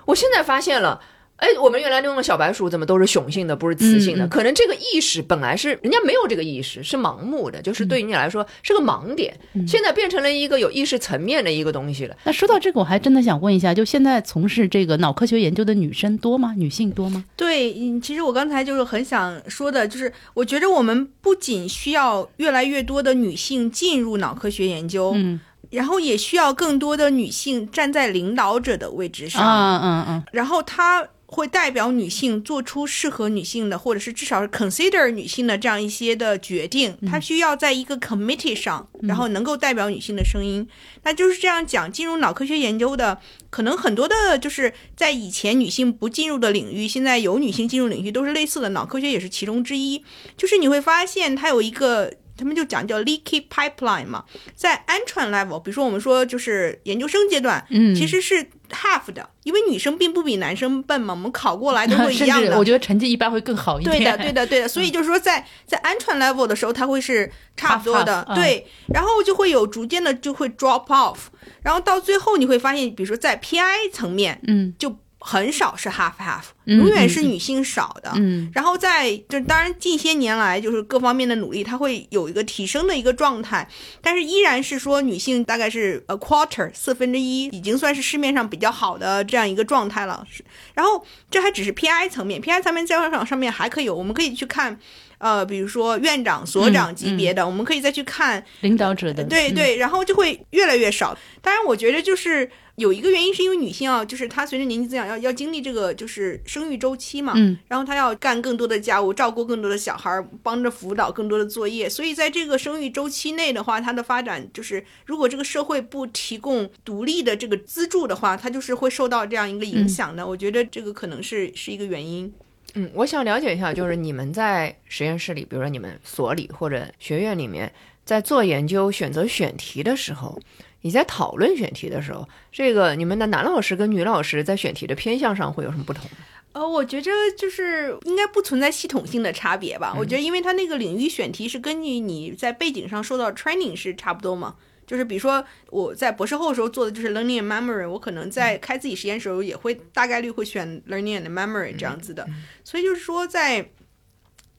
[0.04, 1.00] 我现在发现了。
[1.40, 4.28] 哎，我们原来用的小白鼠怎么都是雄性的，不是雌性的？
[4.28, 9.34] 可能这个意识本来是人家没有这个意识，是盲目的，就是对于你来说是个盲点。
[9.54, 12.16] 嗯现在变成了一个有意识层面的一个东西了。
[12.24, 16.54] 那说到这个，我还真的想问一下，就现在从事这个脑科学研究的女生多吗？
[16.56, 17.24] 女性多吗？
[17.36, 36.96] 对，嗯，其实我刚才就是很想说的，就是我觉得我们不仅需要越来越多的女性进入脑科学研究，嗯然后也需要更多的女性站在领导者的位置上，嗯嗯嗯然后她会代表女性做出适合女性的，或者是至少是 consider 女性的这样一些的决定。
[37.06, 40.66] 她需要在一个 committee 上，然后能够代表女性的声音。
[41.04, 48.70] 那就是这样讲，进入脑科学研究的，可能很多的就是在以前女性不进入的领域，现在有女性进入领域，都是类似的。
[48.70, 50.04] 脑科学也是其中之一。
[50.36, 52.12] 就是你会发现它有一个。
[52.40, 54.24] 他们就讲叫 leaky pipeline 嘛，
[54.54, 58.34] 在安全 level，比如说我们说就是研究生阶段，嗯其实是
[58.70, 62.48] half 的，因为女生并不比男生笨嘛，我们考过来都 会一样的。
[62.48, 63.98] 至我觉得成绩一般会更好一点。
[63.98, 64.68] 对的，对的，对的。
[64.68, 68.66] 所以就是说在，在安全 level 的时候，它会是差不多的对。
[68.94, 71.18] 然后就会有逐渐的就会 drop off，
[71.62, 78.10] 然后到最后你会发现，比如说在 PI 层面，嗯就很少是 half half，嗯永远是女性少的。
[78.16, 83.68] 嗯然后在就当然近些年来就是各方面的努力，它会有一个提升的一个状态，
[84.00, 90.26] 但是依然是说女性大概是 a quarter 四分之一，已经算是市面上比较好的这样一个状态了。
[90.30, 90.42] 是，
[90.74, 94.78] 然后这还只是 PI 层面，PI 层面在市场上面还可以有，我们可以去看。
[95.18, 101.14] 呃，比如说院长、所长级别的，我们可以再去看领导者的嗯对对，然后就会越来越少。
[101.42, 102.50] 当然，我觉得就是
[102.80, 120.26] 有一个原因，是因为女性啊，就是她随着年纪增长，要要经历这个就是生育周期嘛，嗯，然后她要干更多的家务，照顾更多的小孩儿，帮着辅导更多的作业，所以在这个生育周期内的话，她的发展就是，如果这个社会不提供独立的这个资助的话，她就是会受到这样一个影响的。
[120.26, 122.32] 我觉得这个可能是是一个原因。
[122.74, 127.72] 嗯，我想了解一下，就是你们在实验室里，比如说你们所里或者学院里面，
[128.04, 130.40] 在做研究、选择选题的时候，
[130.82, 136.08] 你在讨论选题的时候，这个你们的男老师跟女老师在选题的偏向上会有什么不同？
[136.52, 139.94] 呃，我觉着就是应该不存在系统性的差别吧。
[139.96, 144.56] 我觉得，因为它那个领域选题是根据你在背景上受到 training 是差不多嘛。
[144.84, 152.26] 就是比如说我在博士后的时候做的就是 learning and memory，我可能在开自己实验的时候也会大概率会选 learning and memory 这样子的。
[152.64, 153.70] 所以就是说在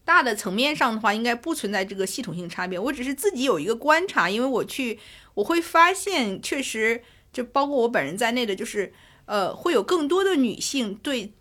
[0.05, 2.79] 大的层面上的话，应该不存在这个系统性差别。
[2.79, 4.97] 我只是自己有一个观察，因为我去
[5.35, 8.93] 我会发现，确实就包括我本人在内的，就是
[9.25, 11.33] 呃，会有更多的女性对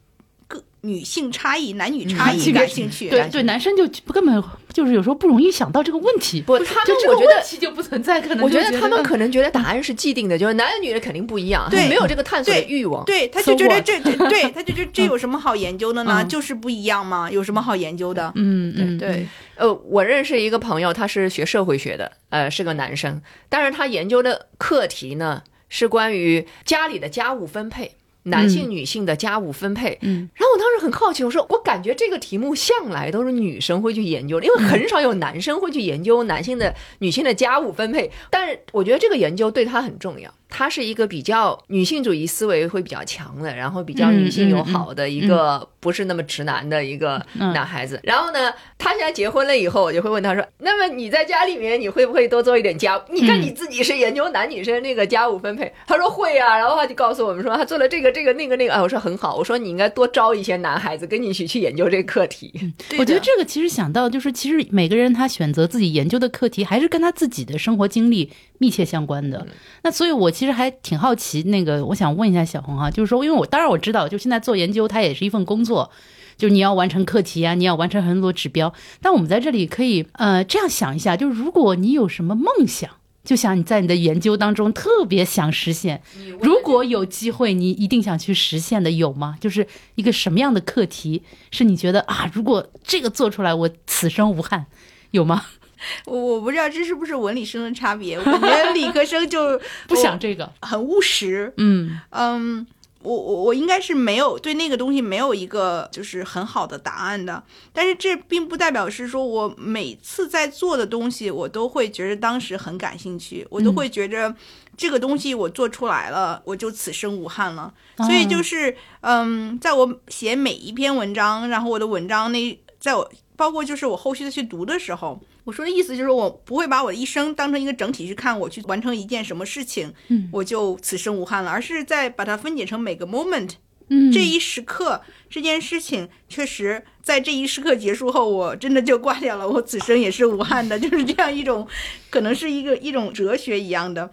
[0.82, 3.08] 女性差异、男女差异感兴趣。
[3.08, 13.04] 对对，男生就根本就是有时候不容易想到这个问题，不，他们我觉得问题就不存在，可能我觉得他们嗯可能觉得答案是既定的，就是男的女的肯定不一样，对没有这个探索的欲望。
[13.04, 16.20] 对，他就觉得这这对，他就觉得这有什么好研究的呢？
[16.20, 18.32] 嗯就是不一样嘛，有什么好研究的？
[18.36, 19.26] 嗯嗯，对，
[19.56, 27.96] 呃，我认识一个朋友，他是学社会学的，呃，是个男生，但是他研究的课题呢是关于家里的家务分配。
[28.24, 38.10] 男性、女性的家务分配，嗯，然后我当时很好奇，我说我感觉这个题目向来都是女生会去研究的，因为很少有男生会去研究男性的、女性的家务分配。
[38.30, 47.98] 但是我觉得这个研究对他很重要，他是一个比较女性主义思维会比较强的，然后比较女性友好的一个不是那么直男的一个嗯男孩子。
[48.02, 53.02] 然后呢，他现在结婚了以后，我就会问他说：“那么你在家里面你会不会多做一点家务？
[53.12, 58.72] 你看你自己是研究男女生那个家务分配。”他说会啊，然后他就告诉我们说他做了这个这个那个那个。
[58.72, 62.52] 哎，我说很好，我说你应该多招一些男孩子跟你一起去研究这个课题。
[62.88, 69.46] 对我觉得这个其实想到就是，其实每个人他选择自己研究的课题，还是跟他自己的生活经历密切相关的。
[69.82, 75.90] 那所以，我其实还挺好奇，那个我想问一下小红哈，就是说，因为我当然我知道，就现在做研究，它也是一份工作，
[76.38, 78.72] 就是你要完成课题啊，你要完成很多指标。
[79.02, 82.88] 但我们在这里可以呃这样想一下，就是如果你有什么梦想。
[83.22, 86.00] 就想你在你的研究当中特别想实现，
[86.40, 89.36] 如果有机会，你一定想去实现的有吗？
[89.38, 94.64] 就是一个什么样的课题是你觉得啊，如果这个做出来，我此生无憾，
[95.10, 95.44] 有吗？
[96.06, 101.52] 我我不知道这是不是文理生的差别，我觉得理科生就 不想这个，很务实。
[101.56, 102.66] 嗯嗯，
[103.02, 114.34] 我我我应该是没有对那个东西没有一个就是很好的答案的，但是这并不代表是说我每次在做的东西，我都会觉得当时很感兴趣，我都会觉着
[114.76, 117.72] 这个东西我做出来了，我就此生无憾了。
[117.98, 125.18] 所以就是嗯，在我写每一篇文章，然后我的文章那在我包括就是我后续的去读的时候。
[125.50, 130.28] 我说的意思就是，我不会把我的一生当成一个整体去看，我去完成一件什么事情，嗯。
[130.30, 133.54] 我就此生无憾了，而是在把它分解成每个 moment，
[133.88, 141.66] 嗯，这一时刻这件事情确实在这一时刻结束后，我真的就挂掉了，我此生也是无憾的，就是这样一种，
[142.10, 144.08] 可能是一个一种哲学一样的。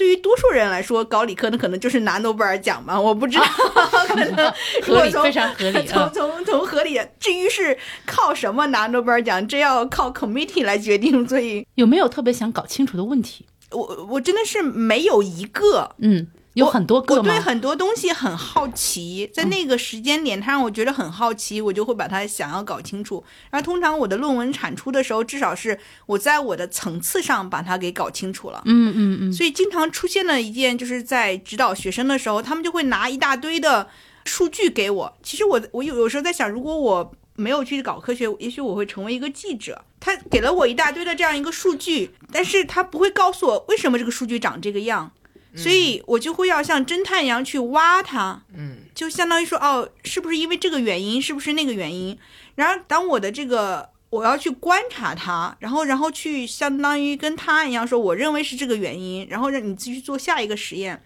[0.00, 3.44] 对于多数人来说，搞理科的可能就是拿诺贝尔奖嘛，我不知道，
[4.08, 4.26] 可能
[4.86, 6.10] 如 合理，非常合理从啊。
[6.14, 7.76] 从从合理，至于是
[8.06, 11.28] 靠什么拿诺贝尔奖，这要靠 committee 来决定。
[11.28, 13.44] 所以有没有特别想搞清楚的问题？
[13.72, 17.38] 我我真的是没有一个，嗯，有很多个我对？
[17.38, 23.22] 很多东西很好奇，在那个时间点，它让我觉得很好奇，我就会把它想要搞清楚。
[23.50, 28.62] 然后通常我的论文产出的时候，至少是我在我的层次上把它给搞清楚了。
[28.64, 33.88] 嗯嗯嗯，所以经常出现了一件，就是在指导学生的时候，他们就会拿一大堆的
[34.24, 35.16] 数据给我。
[35.22, 39.84] 其实我我有有时候在想，如果我没有去搞科学，也许我会成为一个记者。
[40.00, 45.12] 他给了我一大堆的这样一个数据，但是他不会告诉我为什么这个数据长这个样，
[45.54, 48.42] 所以我就会要像侦探一样去挖它。
[48.54, 52.18] 嗯，就相当于说，哦，是不是因为这个原因，是不是那个原因？
[52.54, 61.02] 然而当我的这个我要去观察它，然后然后去相当于跟他一样说，我认为是这个原因，然后让你继续做下一个实验。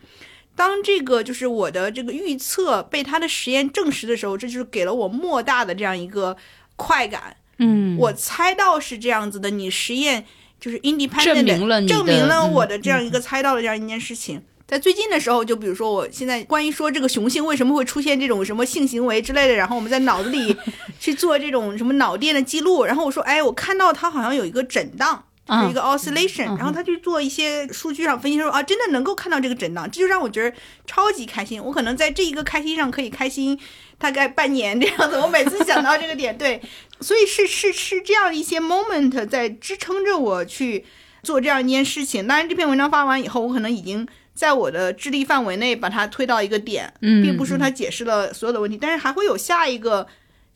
[0.56, 6.36] 当这个就是我的这个预测被他的实验证实的时候，这就是给了我莫大的这样一个
[6.76, 7.36] 快感。
[7.58, 10.24] 嗯，我猜到是这样子的，你实验
[10.64, 14.40] 就是 independent 证明了证明了嗯我的这样一个猜到的这样一件事情。
[14.66, 20.56] 在最近的时候，就比如说我现在关于说这个雄性为什么会出现这种什么性行为之类的，然后我们在脑子里
[20.98, 25.24] 去做这种什么脑电的记录，然后我说，哎，我看到它好像有一个震荡。
[25.46, 31.62] 是一个 oscillation，、嗯然后他去做一些数据上分析说啊，真的能够看到这个震荡，这就让我觉得超级开心。
[31.62, 33.58] 我可能在这一个开心上可以开心
[33.98, 35.18] 大概半年这样子。
[35.18, 36.62] 我每次想到这个点， 对，
[37.00, 40.86] 所以是是是这样一些 moment 在支撑着我去
[41.22, 42.26] 做这样一件事情。
[42.26, 50.06] 当然，这篇文章发完以后，我可能已经在我的智力范围内把它推到一个点，嗯并不是说它解释了所有的问题，但是还会有下一个。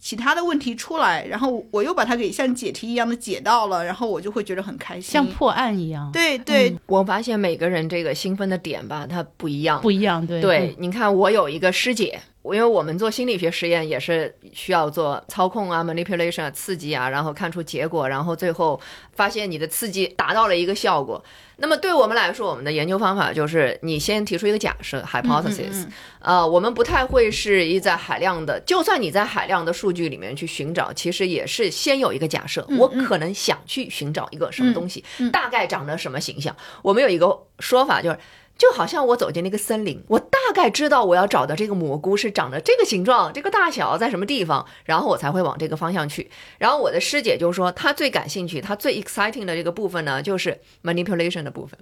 [0.01, 9.81] 其他的问题出来，然后我又把它给像解题一样的解到了，然后我就会觉得很开心，像破案一样，对对，我发现每个人这个兴奋的点吧，它不一样。
[9.81, 10.41] 不一样，对。
[10.41, 12.21] 对，你看，我有一个师姐，
[12.55, 18.81] 因为我们做心理学实验也是需要做操控啊、manipulation 啊、刺激啊，然后看出结果，然后最后
[19.13, 21.23] 发现你的刺激达到了一个效果。
[21.61, 25.87] 那么对我们来说，我们的研究方法就是你先提出一个假设 hypothesis，、
[26.21, 36.55] 呃，我们不太会是一在海量的，就算你在海量的数据里面去寻找，其实也是先有一个假设，我可能想去寻找一个什么东西，大概长得什么形象。
[36.83, 38.19] 我们有一个说法就是。
[38.59, 46.29] 就好像我走进那个森林，我大概知道我要找的这个蘑菇是长得这个形状、这个大小，在什么地方，然后我才会往这个方向去。
[46.59, 51.79] 然后我的师姐就说，她最感兴趣、她最 exciting 的这个部分呢，就是 manipulation 的部分。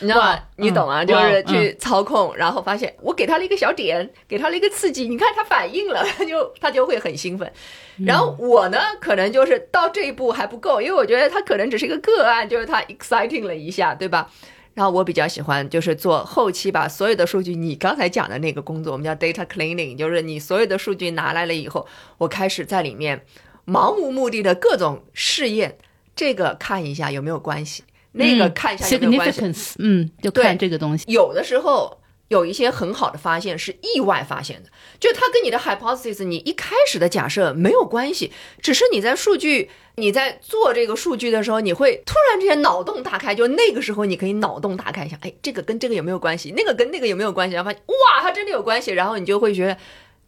[0.00, 0.38] 你知道吗？
[0.56, 1.02] 你懂啊？
[1.02, 7.50] 嗯就是去操控，然后发现我给他了一个小点，给他了一个刺激，你看他反应了，他 就他就会很兴奋。
[8.04, 14.28] 然后我呢，可能就是到这一步还不够，因为我觉得他可能只是一个个案，就是他 exciting 了一下，对吧？
[14.74, 21.86] 然后我比较喜欢就是做后期把所有的数据，你刚才讲的那个工作，我们叫 data cleaning，就是你所有的数据拿来了以后，
[22.18, 23.24] 我开始在里面
[23.66, 25.78] 盲无目的的各种试验，
[26.16, 31.04] 这个看一下有没有关系，那个看一下有没有关系嗯，就看这个东西。
[31.06, 31.98] 有的时候
[32.34, 34.68] 有一些很好的发现是意外发现的，
[34.98, 49.76] 就它跟你的 hypothesis 你一开始的假设没有关系，只是你在数据你在做这个数据的时候，你会突然之间脑洞大开，就那个时候你可以脑洞大开，一下哎这个跟这个有没有关系，那个跟那个有没有关系，然后发现哇它真的有关系，然后你就会觉得。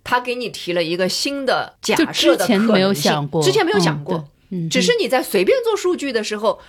[0.08, 6.60] 他给你提了一个新的假设的之前没有想过之前没有想嗯过，嗯，只是你在随便做数据的时候，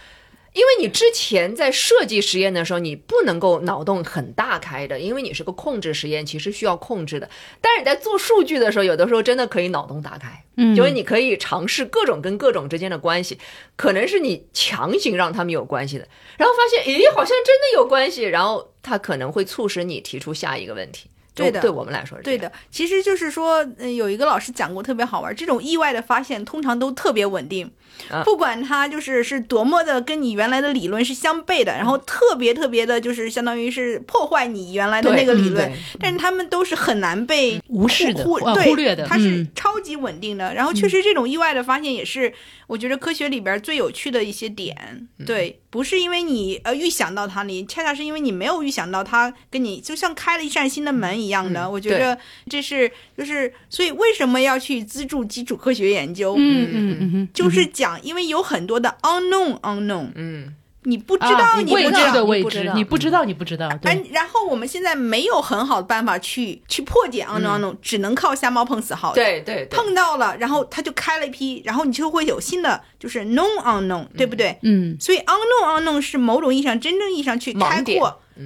[0.57, 7.29] 因为你之前在设计实验的时候，你不能够脑洞很大开的，因为你是个控制实验，其实需要控制的。
[7.61, 13.37] 但是你在做数据的时候，有的时候真的可以脑洞大开，嗯就是你可以尝试各种跟各种之间的关系，
[13.75, 21.07] 可能是你强行让他们有关系的，然后发现，咦，好像真的有关系，然后它可能会促使你提出下一个问题。
[21.37, 27.69] 就对的对我们来说是对的，其实就是说，嗯，有一个老师讲过特别好玩，这种意外的发现通常都特别稳定，
[28.09, 28.23] 啊。
[28.23, 39.47] 不管它就是是多么的跟你原来的理论是相悖的，然后特别特别的，就是相当于是破坏你原来的那个理论嗯，但是他们都是很难被无视的忽略的它是嗯。
[39.53, 40.53] 超级稳定的。
[40.55, 42.33] 然后确实这种意外的发现也是
[42.65, 44.75] 我觉得科学里边最有趣的一些点，
[45.19, 45.25] 嗯。
[45.25, 51.61] 对，不是因为你呃预想到它，你恰恰是因为你没有预想到它跟你就像开了一扇新的门一样的。
[51.63, 52.17] 嗯我觉得
[52.49, 56.35] 这是就是所以为什么要去资助基础科学研究？
[56.37, 60.53] 嗯嗯嗯，就是讲，因为有很多的 unknown unknown，嗯，
[60.83, 69.15] 你不知啊道，你不知知道的未知你不知道，你不知道，你不知道，而对，然后我们现在没有很好的办法去去破解 unknown unknown，、只能靠瞎猫碰死耗子。
[69.15, 74.57] 对对对，碰到了，然后他就开了一批，然后你就会有新的，就是 known unknown，、对不对？
[74.63, 77.83] 嗯所以 unknown unknown 是某种意义上真正意义上去开盲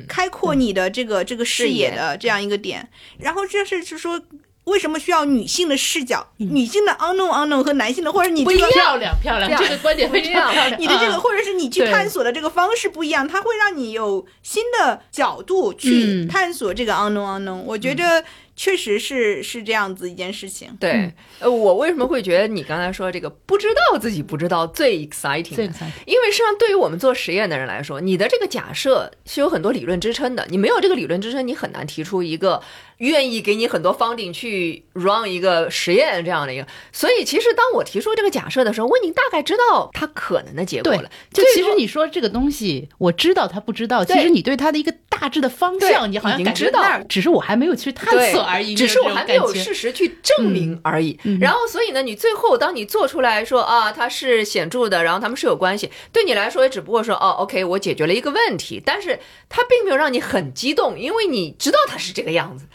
[0.08, 2.89] 开阔你的这个、这个视野的这样一个点。
[3.20, 4.22] 然后这是是说。
[4.66, 6.34] 为什么需要女性的视角？
[6.38, 10.80] 女性的 unknown unknown 和男性的，或者你这个漂亮漂亮，这个观点非常漂亮。
[10.80, 17.62] 你的这个，啊或者是你去探索的这个方式不一样，它会让你有新的角度去嗯探索这个 unknown unknown。
[17.66, 18.24] 我觉得
[18.62, 20.70] 确实是是这样子一件事情。
[20.80, 25.55] 对，呃，我为什么会觉得你刚才说这个不知道自己不知道最 exciting？
[25.55, 32.62] 最 exciting 因为实际上对于我们做实验的人来说，你的这个假设是有很多理论支撑的，你没有这个理论支撑，你很难提出一个
[32.97, 36.68] 愿意给你很多 funding 去 run 一个实验这样的一个。
[36.91, 49.54] 所以其实当我提出这个假设的时候，我已经大概知道它可能的结果了。，就其实你说这个东西，我知道他不知道，其实你对他的一个大致的方向，你好像已经知道只是我还没有去探索而已，只是我还没有。
[49.54, 51.20] 事实去证明而已。
[51.39, 62.66] 然后，所以呢，你最后当你做出来说啊，它是显著的，然后他们是有关系，对你来说也只不过说哦，OK，我解决了一个问题，但是它并没有让你很激动，因为你知道它是这个样子。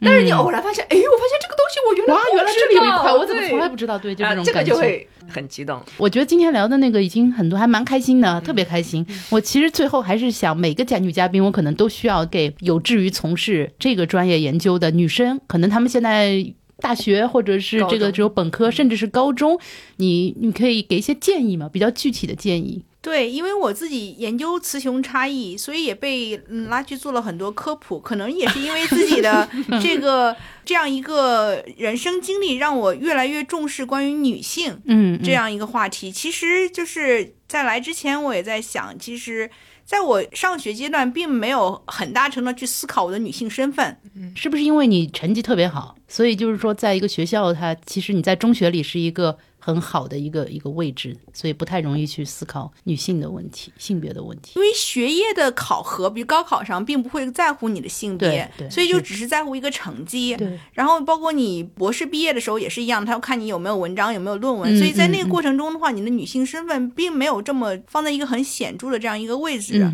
[0.00, 3.98] 但是你偶然发现，哎，我发现这个东西我原来哇，原来这里有一块，我怎么从来不知道？
[3.98, 4.72] 对，就啊这种感觉。
[4.72, 5.80] 就会很激动。
[5.96, 9.06] 我觉得今天聊的那个已经很多，还蛮开心嗯的，特别开心。
[9.30, 16.54] 我其实最后还是想，每个嘉女嘉宾，我可能都需要给有志于从事这个专业研究的女生，可能她们现在。
[16.78, 19.58] 大学或者是这个只有本科，甚至是高中，
[19.96, 21.70] 你你可以给一些建议吗？
[21.72, 22.84] 比较具体的建议。
[23.06, 28.00] 对，因为我自己研究雌雄差异，所以也被嗯拉去做了很多科普。
[28.00, 29.48] 可能也是因为自己的
[29.80, 36.10] 这个这样一个人生经历，让我越来越重视关于女性嗯，这样一个话题。
[36.10, 39.48] 其实就是在来之前，我也在想，其实
[39.84, 43.96] 在我上学阶段，并没有很大程度地去思考我的女性身份。
[44.34, 54.52] 是不是因为你成绩特别好，所以就是说，在一个学校，它其实你在中学里是一个很好的一个一个位置，所以不太容易去思考女性的问题、性别的问题。
[54.54, 60.38] 因为学业的考核，比如高考上，并不会在乎你的性别，所以就只是在乎一个成绩。
[60.72, 64.72] 然后包括你博士毕业的时候也是一样，他要看你有没有文章，有没有论文。
[64.72, 69.84] 嗯所以在那个过程中的话，你的女性身份并没有这么放在一个很显著的这样一个位置。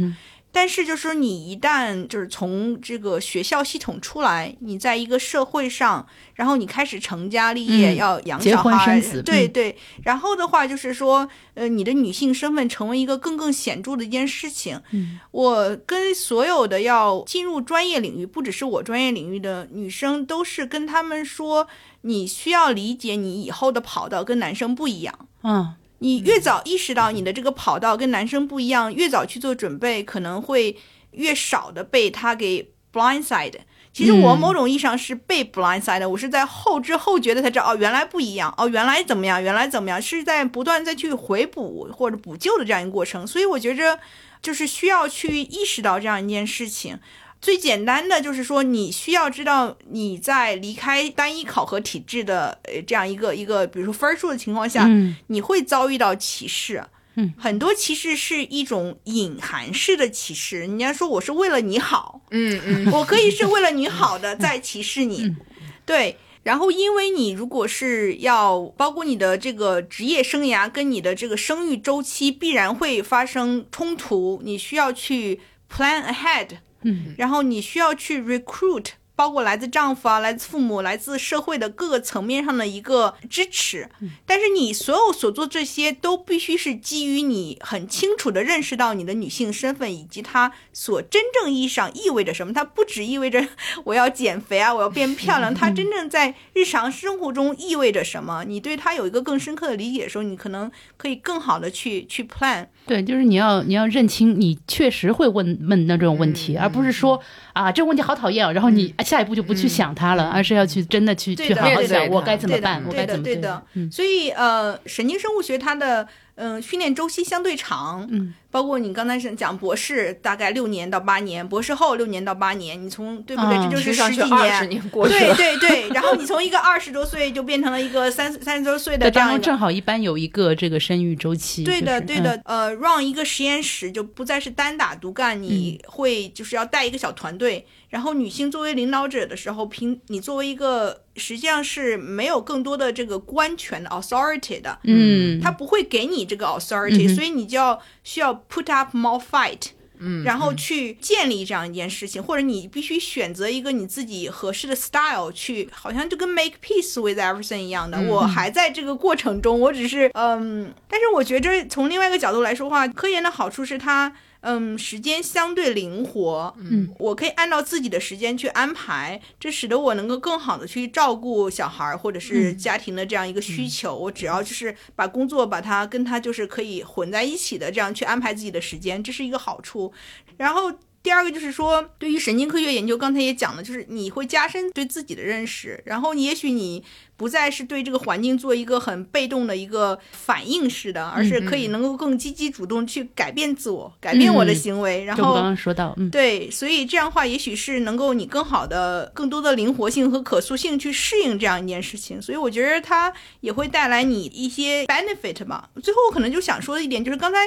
[0.53, 9.76] 但是就是说，你一旦就是从这个学校系统出来，你在一个社会上，然后你开始成家立业，嗯要养结婚小孩，生子嗯对对。
[10.05, 14.78] 然后的话就是说，呃，你的女性身份成为一个更更显著的一件事情。
[14.90, 21.66] 嗯，我跟所有的要进入专业领域，不只是我专业领域的女生，都是跟他们说，
[22.03, 25.28] 你需要理解你以后的跑道跟男生不一样。
[25.44, 30.76] 嗯你越早意识到你的这个跑道跟男生不一样，越早去做准备，可能会
[31.12, 33.61] 越少的被他给 blindside。
[33.92, 43.24] 其实我嗯某种意义上是被 blindside 的，我是在后知后觉的才知道，哦，原来不一样，哦，原来怎么样，原来怎么样，是在不断再去回补或者补救的这样一个过程。
[43.24, 44.00] 所以我觉着，
[44.42, 46.98] 就是需要去意识到这样一件事情。
[47.43, 56.84] 最简单的就是说，你需要知道你在离开单一考核体制的呃这样一个一个，比如说分数的情况下，嗯你会遭遇到歧视。
[57.16, 60.61] 嗯，很多歧视是一种隐含式的歧视。
[60.61, 65.36] 人家说我是为了你好，嗯嗯， 我可以是为了你好的在歧视你，嗯
[65.84, 66.16] 对。
[66.45, 75.40] 然后，因为你如果是要包括你的这个职业生涯跟你的这个生育周期必然会发生冲突，你需要去
[75.70, 76.49] plan ahead，
[76.85, 83.89] 嗯，然后你需要去 recruit，包括来自丈夫啊、来自父母、来自社会的各个层面上的一个支持。
[84.27, 92.53] 但是你所有所做这些都必须是基于你很清楚的认识到你的女性身份以及它所真正意义上意味着什么。
[92.53, 93.47] 它不只意味着
[93.85, 98.45] 我要减肥啊，我要变漂亮， 它真正在日常生活中意味着什么？
[98.45, 102.67] 你对它有一个更深刻的理解的时候，你可能可以更好的去去 plan。
[102.87, 107.21] 对，就是你要你要认清你确实会问问那种问嗯题，而不是说
[107.53, 113.90] 啊这个问题好讨厌啊，然后你下一步就不去想它了，而是要去真的去对的去好好想我该怎么对的办，我对的该怎么对的嗯。
[113.90, 123.57] 所以呃，神经生物学它的嗯、呃训练周期相对长，嗯，包括你刚才是讲博士大概六年到八年，博士后六年到八年，你从对不对？
[123.57, 129.53] 啊这就是十几年二十年过去对了，对对，然后你从一个二十多岁就变成了一个三三十多岁的对，当中这样。
[129.53, 157.99] 正好一般有一个这个生育周期，对的，就是嗯对的，呃，让一个实验室就不再是单打独干，你嗯会就是要带一个小团队，然后女性作为领导者的时候，凭你作为一个实际上是没有更多的这个官权的 authority 的，嗯，他不会给你这个 authority，、嗯所以你就要需要 put up more fight，嗯，然后去建立这样一件事情，或者你必须选择一个你自己合适的 style 去，好像就跟 make peace with everything 一样的。
[157.99, 164.14] 嗯我还在这个过程中，我只是嗯，但是我觉着从另外一个角度来说话，科研的好处是它。
[164.43, 173.97] 嗯，时间相对灵活，嗯，我可以按照自己的时间去安排，这使得我能够更好的去照顾小孩儿或者是家庭的这样一个需求。
[173.97, 179.93] 我只要就是把工作把它跟他就是可以混在一起的，这样去安排自己的时间，这是一个好处。
[180.36, 180.72] 然后
[181.03, 186.84] 第二个就是说，对于神经科学研究，刚才也讲了，就是你会加深对自己的认识，然后你也许你
[187.16, 202.22] 不再是对这个环境做一个很被动的一个反应式的，而是可以能够更积极主动去改变自我，改变我的行为，然后刚刚说到，嗯，对，所以这样的话，也许是能够你更好的、更多的灵活性和可塑性去适应这样一件事情。
[202.22, 205.68] 所以我觉得它也会带来你一些 benefit 吧。
[205.82, 207.38] 最后我可能就想说的一点就是，刚才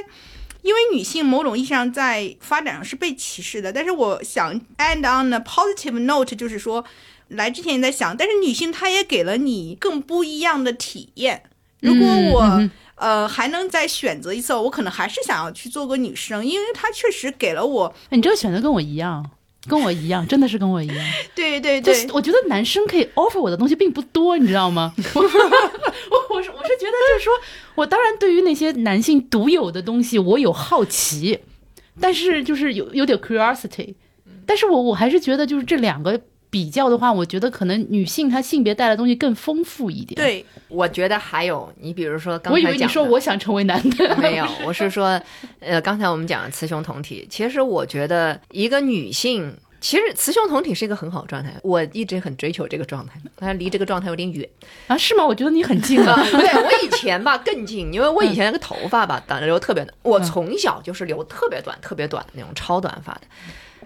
[0.65, 6.83] 因为女性某种意义上在发展上是被歧视的，但是我想 end on a positive note，就是说，
[7.27, 11.43] 来之前也在想，但是女性她也给了你更不一样的体验。
[11.81, 19.23] 如果我、呃还能再选择一次，我可能还是想要去做个女生，因为她确实给了我哎你这个选择跟我一样，
[19.67, 20.97] 跟我一样，真的是跟我一样。
[21.35, 24.95] 对对对就是，我觉得男生可以 offer 我的东西并不多，你知道吗？
[25.13, 27.33] 我我我是我是觉得就是说，
[27.75, 31.39] 我当然对于那些男性独有的东西我有好奇，
[31.99, 33.93] 但是就是有有点 curiosity，
[34.45, 36.19] 但是我我还是觉得就是这两个
[36.49, 45.21] 比较的话，我觉得可能女性她性别带来的东西更丰富一点。，对，我觉得还有，你比如说刚我以为你才讲的说我想成为男的， 没有，我是说，
[45.59, 49.53] 呃，刚才我们讲雌雄同体，其实我觉得一个女性。
[49.85, 54.49] 其实雌雄同体是一个很好的状态，我一直很追求这个状态，但离这个状态有点远。
[54.87, 55.23] 啊，是吗？
[55.23, 56.15] 我觉得你很近啊。
[56.25, 63.21] 对我以前吧更近，因为我以前那个头发吧短的留特别短，我从小就是留特别短、特别短的那种超短发的。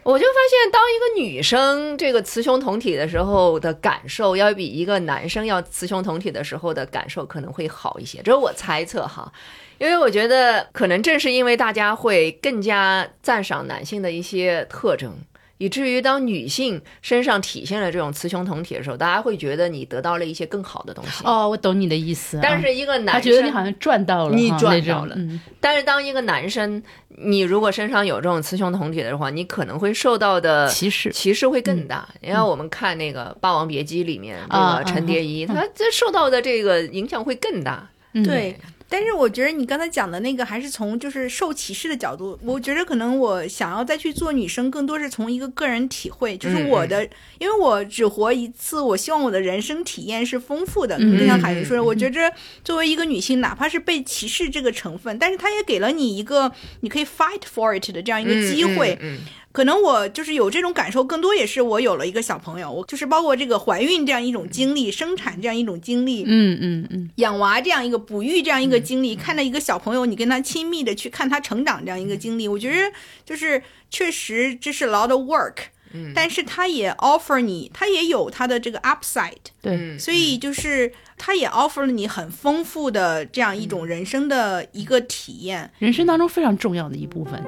[0.02, 9.30] 我就发现，当一个女生这个雌雄同体的时候的感受，要比一个男生要雌雄同体的时候的感受可能会好一些，这是我猜测哈。
[9.78, 15.14] 因为我觉得，可能正是因为大家会更加赞赏男性的一些特征，
[15.60, 21.24] 以至于当女性身上体现了这种雌雄同体的时候，大家会觉得你得到了一些更好的东西。
[21.26, 22.40] 哦，我懂你的意思。
[22.42, 32.08] 但啊是一个男生，他觉得你好像赚到了，你哈那种赚到了嗯但是当一个男生，你如果身上有这种雌雄同体的话，你可能会受到的歧视歧视会更大。
[32.22, 37.88] 你看，我们看那个《霸王别姬》里面这啊个陈蝶衣，他这受到的这个影响会更大。
[38.14, 38.58] 嗯对，
[38.90, 50.98] 但是我觉得你刚才讲的那个还是从就是受歧视的角度，我觉得可能我想要再去做女生，更多是从一个个人体会，就是我的，因为我只活一次，我希望我的人生体验是丰富的。
[51.00, 52.34] 嗯就像海云说的，我觉着
[52.64, 58.98] 作为一个女性，哪怕是被歧视这个成分，但是她也给了你一个你可以 fight for it 的这样一个机会。
[59.02, 59.20] 嗯，
[59.52, 72.92] 可能我就是有这种感受，更多也是我有了一个小朋友，我就是包括这个怀孕这样一种经历，生产这样一种经历，嗯嗯嗯，养娃这样一个哺育这样一个经历，看到一个小朋友，你跟他亲密的去看他成长这样一个经历，我觉得
[73.26, 75.56] 就是确实这是 lot of work，
[75.94, 87.44] 嗯，但是他也 offer 你，他也有他的这个 upside，对，嗯所以就是他也 offer 了你很丰富的这样一种人生的一个体验，人生当中非常重要的一部分。